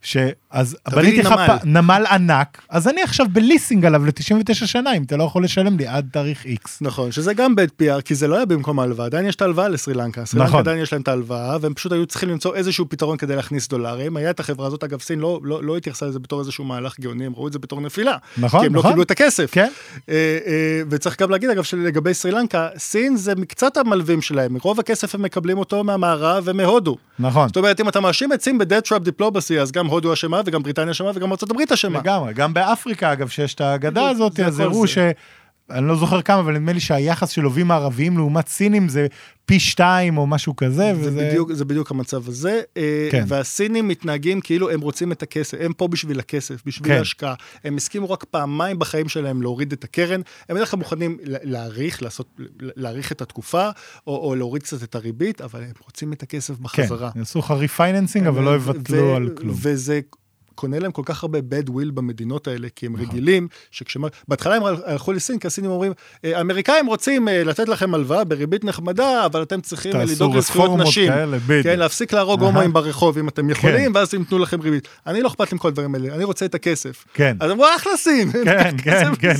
[0.06, 1.48] שאז תביא לי בניתי לך נמל.
[1.48, 5.78] פ- נמל ענק, אז אני עכשיו בליסינג עליו ל-99 שנה, אם אתה לא יכול לשלם
[5.78, 6.78] לי עד תאריך איקס.
[6.82, 9.68] נכון, שזה גם bad PR, כי זה לא היה במקום ההלוואה, עדיין יש את ההלוואה
[9.68, 10.26] לסרי לנקה.
[10.26, 10.60] סרי לנקה נכון.
[10.60, 14.18] עדיין יש להם את ההלוואה, והם פשוט היו צריכים למצוא איזשהו פתרון כדי להכניס דולרים.
[14.18, 17.26] היה את החברה הזאת, אגב, סין לא, לא, לא התייחסה לזה בתור איזשהו מהלך גאוני,
[17.26, 18.18] הם ראו את זה בתור נפילה.
[18.38, 18.86] נכון, כי הם נכון.
[18.86, 19.50] לא קיבלו את הכסף.
[19.52, 19.72] כן.
[20.10, 20.16] אה,
[20.48, 25.16] אה, וצריך גם להגיד, אגב, שלגבי סרי לנקה, סין זה מקצת המלווים שלהם, רוב הכסף
[25.16, 26.98] הם מקבלים אותו מהמערב ומהודו.
[27.20, 27.48] נכון.
[27.48, 30.64] זאת אומרת, אם אתה מאשים את סין ב-dead trap diplomacy, אז גם הודו אשמה וגם
[30.64, 32.00] בריטניה אשמה וגם ארה"ב אשמה.
[32.00, 34.88] לגמרי, גם באפריקה אגב, שיש את האגדה הזאת, אז הראו.
[34.88, 34.98] ש...
[35.70, 39.08] אני לא זוכר כמה, אבל נדמה לי שהיחס של לווים מערביים לעומת סינים זה
[39.46, 41.28] פי שתיים או משהו כזה, זה וזה...
[41.30, 43.24] בדיוק, זה בדיוק המצב הזה, אה, כן.
[43.28, 46.98] והסינים מתנהגים כאילו הם רוצים את הכסף, הם פה בשביל הכסף, בשביל כן.
[46.98, 47.34] ההשקעה.
[47.64, 52.40] הם הסכימו רק פעמיים בחיים שלהם להוריד את הקרן, הם בדרך כלל מוכנים להאריך, לעשות,
[52.60, 53.70] להאריך את התקופה,
[54.08, 57.10] או, או להוריד קצת את הריבית, אבל הם רוצים את הכסף כן, בחזרה.
[57.16, 59.56] יעשו לך refinancing, אבל לא יבטלו על כלום.
[59.62, 60.00] וזה
[60.56, 64.08] קונה להם כל כך הרבה bad will במדינות האלה, כי הם רגילים שכשמה...
[64.28, 65.92] בהתחלה הם הלכו לסין, כי הסינים אומרים,
[66.26, 71.12] "אה, האמריקאים רוצים אה, לתת לכם הלוואה בריבית נחמדה, אבל אתם צריכים לדאוג לזכויות נשים.
[71.12, 71.38] כאלה.
[71.64, 72.42] כן, להפסיק להרוג.
[72.42, 73.98] הומואים ברחוב אם אתם יכולים, כן.
[73.98, 74.88] ואז הם ייתנו לכם ריבית.
[75.08, 77.06] אני לא אכפת לי מכל הדברים האלה, אני רוצה את הכסף.
[77.14, 77.38] כן.
[77.40, 78.32] אז אמרו, אחלה סין.
[78.32, 79.34] כן, כן, כן.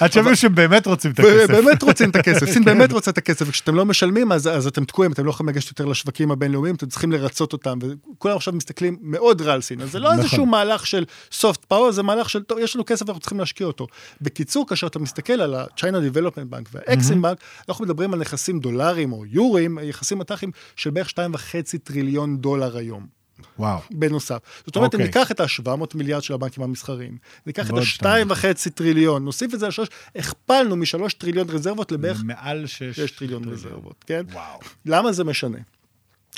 [0.00, 1.50] עד שהבינו שהם באמת רוצים את הכסף.
[1.50, 2.64] באמת רוצים את הכסף, סין כן.
[2.64, 5.68] באמת רוצה את הכסף, וכשאתם לא משלמים אז, אז אתם תקועים, אתם לא יכולים לגשת
[5.68, 9.92] יותר לשווקים הבינלאומיים, אתם צריכים לרצות אותם, וכולם עכשיו מסתכלים מאוד רע על סין, אז
[9.92, 10.18] זה לא נכון.
[10.18, 11.04] איזשהו מהלך של
[11.40, 13.86] soft power, זה מהלך של, טוב, יש לנו כסף ואנחנו צריכים להשקיע אותו.
[14.20, 19.12] בקיצור, כאשר אתה מסתכל על ה-China Development Bank וה-Exim Bank, אנחנו מדברים על נכסים דולרים
[19.12, 23.22] או יורים, יחסים מט"חים של בערך 2.5 טריליון דולר היום.
[23.58, 23.78] וואו.
[23.90, 24.38] בנוסף.
[24.66, 25.06] זאת אומרת, אם אוקיי.
[25.06, 29.68] ניקח את ה-700 מיליארד של הבנקים המסחריים, ניקח את ועוד ה-2.5 טריליון, נוסיף את זה
[29.68, 32.82] לשלוש, הכפלנו משלוש טריליון רזרבות לבערך מעל שש...
[32.82, 34.22] 6 טריליון רזרבות, כן?
[34.32, 34.58] וואו.
[34.86, 35.58] למה זה משנה?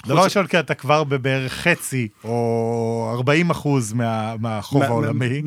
[0.07, 5.43] דבר ראשון, כי אתה כבר בבערך חצי או 40 אחוז מה- מהחוב מה- העולמי.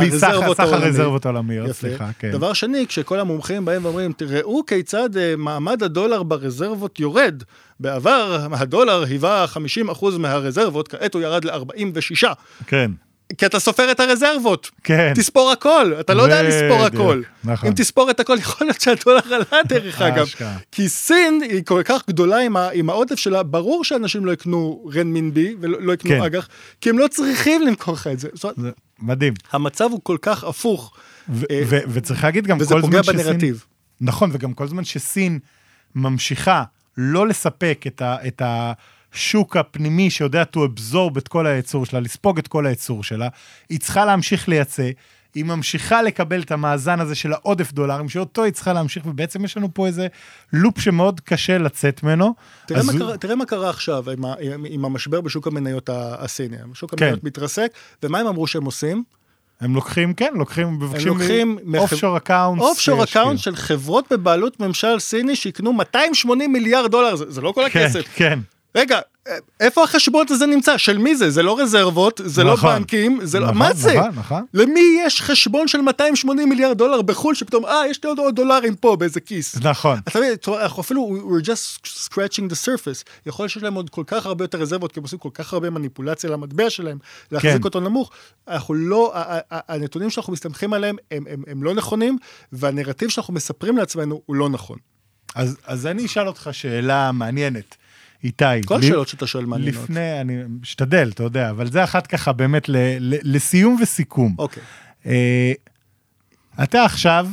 [0.00, 0.28] מסך.
[0.58, 1.70] הרזרבות העולמיות.
[1.72, 2.30] סליחה, כן.
[2.32, 7.42] דבר שני, כשכל המומחים באים ואומרים, תראו כיצד אה, מעמד הדולר ברזרבות יורד.
[7.80, 9.58] בעבר הדולר היווה 50%
[10.18, 12.26] מהרזרבות, כעת הוא ירד ל-46.
[12.66, 12.90] כן,
[13.38, 14.70] כי אתה סופר את הרזרבות.
[14.84, 15.12] כן.
[15.16, 17.22] תספור הכל, אתה לא יודע לספור הכל.
[17.44, 17.68] נכון.
[17.68, 20.26] אם תספור את הכל, יכול להיות שהדולר עלה דרך אגב.
[20.72, 24.90] כי סין היא כל כך גדולה עם, ה, עם העודף שלה, ברור שאנשים לא יקנו
[24.94, 26.22] רנמינבי ולא לא יקנו כן.
[26.22, 26.48] אג"ח,
[26.80, 28.28] כי הם לא צריכים למכור לך את זה.
[28.34, 29.34] זה מדהים.
[29.52, 30.96] המצב הוא כל כך הפוך,
[31.50, 33.26] אה, וצריך להגיד גם וזה כל פוגע זמן שסין...
[33.26, 33.64] בנרטיב.
[34.00, 35.38] נכון, וגם כל זמן שסין
[35.94, 36.64] ממשיכה
[36.96, 38.42] לא לספק את, ה, את
[39.14, 43.28] השוק הפנימי שיודע to absorb את כל הייצור שלה, לספוג את כל הייצור שלה,
[43.68, 44.90] היא צריכה להמשיך לייצא.
[45.34, 49.56] היא ממשיכה לקבל את המאזן הזה של העודף דולרים, שאותו היא צריכה להמשיך, ובעצם יש
[49.56, 50.06] לנו פה איזה
[50.52, 52.34] loop שמאוד קשה לצאת ממנו.
[52.66, 55.90] תראה מה, הוא- קרה, תראה מה קרה עכשיו עם, ה, עם, עם המשבר בשוק המניות
[55.92, 56.56] הסיני.
[56.74, 57.04] שוק כן.
[57.04, 59.02] המניות מתרסק, ומה הם אמרו שהם עושים?
[59.60, 62.60] הם לוקחים, כן, לוקחים, מבקשים offshore account.
[62.60, 67.64] offshore account של חברות בבעלות ממשל סיני שיקנו 280 מיליארד דולר, זה, זה לא כל
[67.70, 68.04] כן, הכסף.
[68.14, 68.38] כן.
[68.74, 69.00] רגע,
[69.60, 70.78] איפה החשבון הזה נמצא?
[70.78, 71.30] של מי זה?
[71.30, 72.70] זה לא רזרבות, זה נכון.
[72.70, 73.46] לא בנקים, זה לא...
[73.46, 73.94] נכון, מה זה?
[73.94, 74.44] נכון, נכון.
[74.54, 78.76] למי יש חשבון של 280 מיליארד דולר בחו"ל שפתאום, אה, יש לי עוד עוד דולרים
[78.76, 79.56] פה באיזה כיס.
[79.62, 79.98] נכון.
[80.08, 83.04] אתה מבין, אנחנו אפילו, we're just scratching the surface.
[83.26, 85.52] יכול להיות שיש להם עוד כל כך הרבה יותר רזרבות, כי הם עושים כל כך
[85.52, 86.98] הרבה מניפולציה למטבע שלהם,
[87.32, 87.62] להחזיק כן.
[87.64, 88.10] אותו נמוך.
[88.48, 89.12] אנחנו לא,
[89.50, 92.18] הנתונים שאנחנו מסתמכים עליהם הם, הם, הם לא נכונים,
[92.52, 94.78] והנרטיב שאנחנו מספרים לעצמנו הוא לא נכון.
[95.34, 97.76] אז, אז אני אשאל אותך שאלה מעניינת,
[98.24, 98.44] איתי.
[98.66, 99.82] כל השאלות שאתה שואל מעניינות.
[99.82, 104.34] לפני, אני משתדל, אתה יודע, אבל זה אחת ככה באמת ל, ל, לסיום וסיכום.
[104.38, 104.62] אוקיי,
[105.06, 105.52] אה,
[106.62, 107.28] אתה עכשיו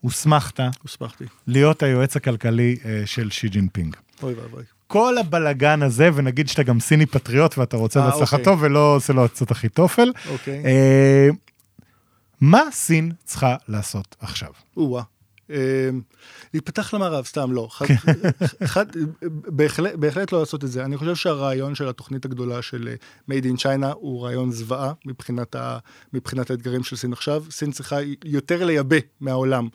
[0.00, 1.24] הוסמכת הוסמכתי.
[1.46, 3.96] להיות היועץ הכלכלי אה, של שי ג'ינפינג.
[4.22, 4.62] אוי ואבוי.
[4.86, 8.66] כל הבלגן הזה, ונגיד שאתה גם סיני פטריוט ואתה רוצה אה, בהצלחתו אוקיי.
[8.66, 10.62] ולא עושה לו עצות אחיתופל, אוקיי.
[10.64, 11.28] אה,
[12.40, 14.50] מה סין צריכה לעשות עכשיו?
[14.76, 15.02] או-אה.
[15.50, 15.90] אה,
[16.54, 17.68] להיפתח למערב, סתם לא.
[17.70, 17.86] חד,
[18.64, 18.86] חד,
[19.46, 20.84] בהחלט, בהחלט לא לעשות את זה.
[20.84, 22.94] אני חושב שהרעיון של התוכנית הגדולה של אה,
[23.30, 25.78] Made in China הוא רעיון זוועה מבחינת, ה,
[26.12, 27.44] מבחינת האתגרים של סין עכשיו.
[27.50, 29.68] סין צריכה יותר לייבא מהעולם.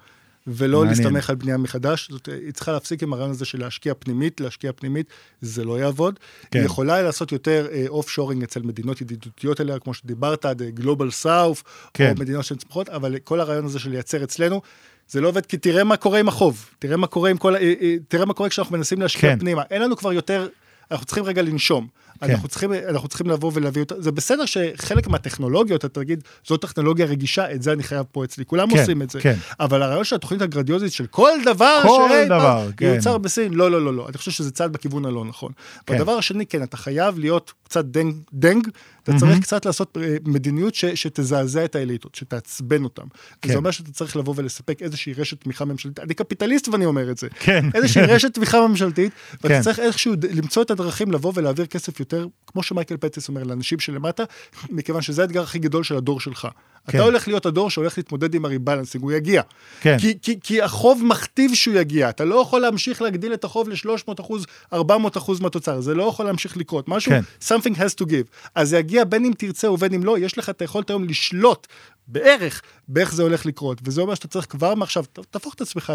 [0.47, 0.97] ולא מעניין.
[0.97, 4.71] להסתמך על בנייה מחדש, זאת, היא צריכה להפסיק עם הרעיון הזה של להשקיע פנימית, להשקיע
[4.75, 5.09] פנימית,
[5.41, 6.19] זה לא יעבוד.
[6.19, 6.47] כן.
[6.51, 6.59] כן.
[6.59, 11.61] היא יכולה לעשות יותר offshoring אצל מדינות ידידותיות אליה, כמו שדיברת, The Global South,
[11.93, 12.09] כן.
[12.09, 14.61] או מדינות שהן צומחות, אבל כל הרעיון הזה של לייצר אצלנו,
[15.07, 17.73] זה לא עובד, כי תראה מה קורה עם החוב, תראה מה קורה עם כל, אה,
[17.81, 19.39] אה, תראה מה קורה כשאנחנו מנסים להשקיע כן.
[19.39, 19.63] פנימה.
[19.71, 20.47] אין לנו כבר יותר,
[20.91, 21.87] אנחנו צריכים רגע לנשום.
[22.19, 22.31] כן.
[22.31, 27.05] אנחנו צריכים, אנחנו צריכים לבוא ולהביא אותה, זה בסדר שחלק מהטכנולוגיות, אתה תגיד, זו טכנולוגיה
[27.05, 29.21] רגישה, את זה אני חייב פה אצלי, כולם כן, עושים את זה.
[29.21, 29.35] כן.
[29.59, 32.93] אבל הרעיון של התוכנית הגרנדיוזית של כל דבר כל שאי פעם דבר, כן.
[32.95, 35.51] יוצר בסין, לא, לא, לא, לא, אני חושב שזה צעד בכיוון הלא נכון.
[35.85, 35.93] כן.
[35.93, 38.67] והדבר השני, כן, אתה חייב להיות קצת דנג, דנג
[39.09, 43.07] אתה צריך קצת לעשות אה, מדיניות ש, שתזעזע את האליטות, שתעצבן אותם.
[43.41, 43.49] כן.
[43.49, 47.17] זה אומר שאתה צריך לבוא ולספק איזושהי רשת תמיכה ממשלתית, אני קפיטליסט ואני אומר את
[47.17, 47.27] זה.
[47.39, 47.65] כן.
[47.73, 49.61] איזושהי רשת תמיכה ממשלתית, ואתה כן.
[49.61, 52.14] צריך איכשהו למצוא את הדרכים לבוא ולהעביר כסף יותר,
[52.47, 54.23] כמו שמייקל פטיס אומר, לאנשים שלמטה,
[54.69, 56.47] מכיוון שזה האתגר הכי גדול של הדור שלך.
[56.87, 56.97] כן.
[56.97, 59.41] אתה הולך להיות הדור שהולך להתמודד עם הריבלנסינג, הוא יגיע.
[59.81, 59.97] כן.
[59.99, 64.21] כי, כי, כי החוב מכתיב שהוא יגיע, אתה לא יכול להמשיך להגדיל את החוב ל-300
[64.21, 67.55] אחוז, 400 אחוז מהתוצר, זה לא יכול להמשיך לקרות, משהו, כן.
[67.55, 68.49] something has to give.
[68.55, 71.67] אז זה יגיע בין אם תרצה ובין אם לא, יש לך את היכולת היום לשלוט
[72.07, 75.93] בערך באיך זה הולך לקרות, וזה אומר שאתה צריך כבר מעכשיו, תהפוך את עצמך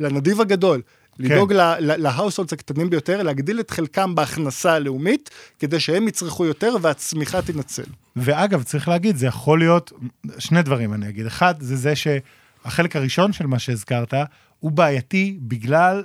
[0.00, 0.82] לנדיב הגדול.
[1.18, 7.84] לדאוג להאוסולדס הקטנים ביותר, להגדיל את חלקם בהכנסה הלאומית, כדי שהם יצרכו יותר והצמיחה תנצל.
[8.16, 9.92] ואגב, צריך להגיד, זה יכול להיות,
[10.38, 11.26] שני דברים אני אגיד.
[11.26, 14.14] אחד, זה זה שהחלק הראשון של מה שהזכרת,
[14.60, 16.02] הוא בעייתי בגלל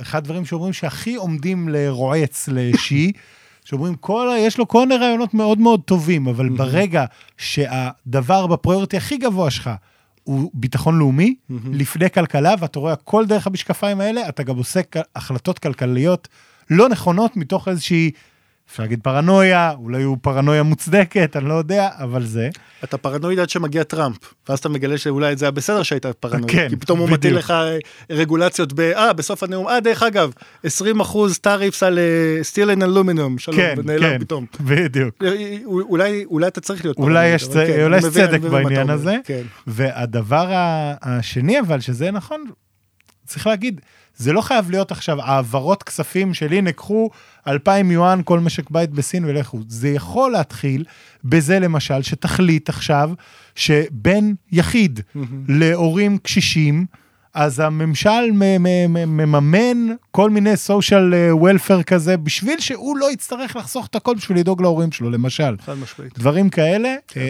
[0.00, 3.12] אחד הדברים שאומרים שהכי עומדים לרועץ לשי,
[3.64, 6.56] שאומרים, כל, יש לו כל מיני רעיונות מאוד מאוד טובים, אבל מהמם.
[6.56, 7.04] ברגע
[7.38, 9.70] שהדבר בפריוריטי הכי גבוה שלך
[10.24, 11.74] הוא ביטחון לאומי, מהמם.
[11.74, 14.80] לפני כלכלה, ואתה רואה הכל דרך המשקפיים האלה, אתה גם עושה
[15.16, 16.28] החלטות כלכליות
[16.70, 18.10] לא נכונות מתוך איזושהי,
[18.70, 22.48] אפשר להגיד פרנויה, אולי הוא פרנויה מוצדקת, אני לא יודע, אבל זה.
[22.84, 24.16] אתה פרנואיד עד שמגיע טראמפ,
[24.48, 27.36] ואז אתה מגלה שאולי זה היה בסדר שהיית פרנואיד, כן, כי פתאום הוא מטיל.
[27.36, 27.78] לך אה,
[28.10, 28.80] רגולציות ב...
[28.80, 30.32] אה, בסוף הנאום, אה, דרך אגב,
[30.64, 31.98] 20 אחוז tariffs על
[32.42, 34.46] steel and aluminium, שלום, כן, ונעלם כן, פתאום.
[34.60, 35.14] בדיוק.
[35.24, 38.40] אה, אולי, אולי אתה צריך להיות אולי פרנואיד, יש צ- כן, אולי יש מבין- צדק
[38.40, 39.16] בעניין הזה.
[39.24, 39.42] כן.
[39.66, 40.46] והדבר
[41.02, 42.44] השני אבל, שזה נכון,
[43.26, 43.80] צריך להגיד,
[44.20, 47.10] זה לא חייב להיות עכשיו העברות כספים של הנה, קחו
[47.48, 49.58] 2,000 יואן כל משק בית בסין ולכו.
[49.68, 50.84] זה יכול להתחיל
[51.24, 53.10] בזה למשל, שתחליט עכשיו
[53.54, 55.44] שבן יחיד מהמם.
[55.48, 56.86] להורים קשישים,
[57.34, 58.30] אז הממשל
[59.06, 64.62] מממן כל מיני סושיאל וולפר כזה, בשביל שהוא לא יצטרך לחסוך את הכל בשביל לדאוג
[64.62, 65.56] להורים שלו, למשל.
[65.64, 66.18] חד משמעית.
[66.18, 66.94] דברים כאלה.
[67.08, 67.20] כן.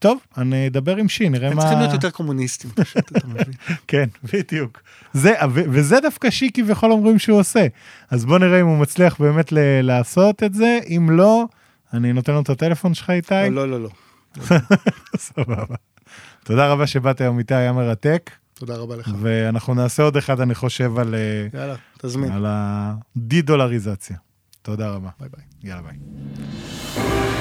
[0.00, 1.62] טוב, אני אדבר עם שי, נראה הם מה...
[1.62, 3.44] צריכים להיות יותר קומוניסטים פשוט, אתה מבין?
[3.86, 4.80] כן, בדיוק.
[5.12, 7.66] זה, וזה דווקא שי כביכול אומרים שהוא עושה.
[8.10, 11.44] אז בוא נראה אם הוא מצליח באמת ל- לעשות את זה, אם לא,
[11.94, 13.34] אני נותן לו את הטלפון שלך איתי.
[13.50, 13.88] לא, לא, לא.
[15.16, 15.74] סבבה.
[16.44, 19.10] תודה רבה שבאת היום איתי, היה מרתק, תודה רבה לך.
[19.20, 22.32] ואנחנו נעשה עוד אחד, אני חושב, על, אה, יאללה, תזמין.
[22.32, 24.16] על הדי-דולריזציה.
[24.62, 25.08] תודה רבה.
[25.20, 25.44] ביי ביי.
[25.70, 27.39] יאללה ביי.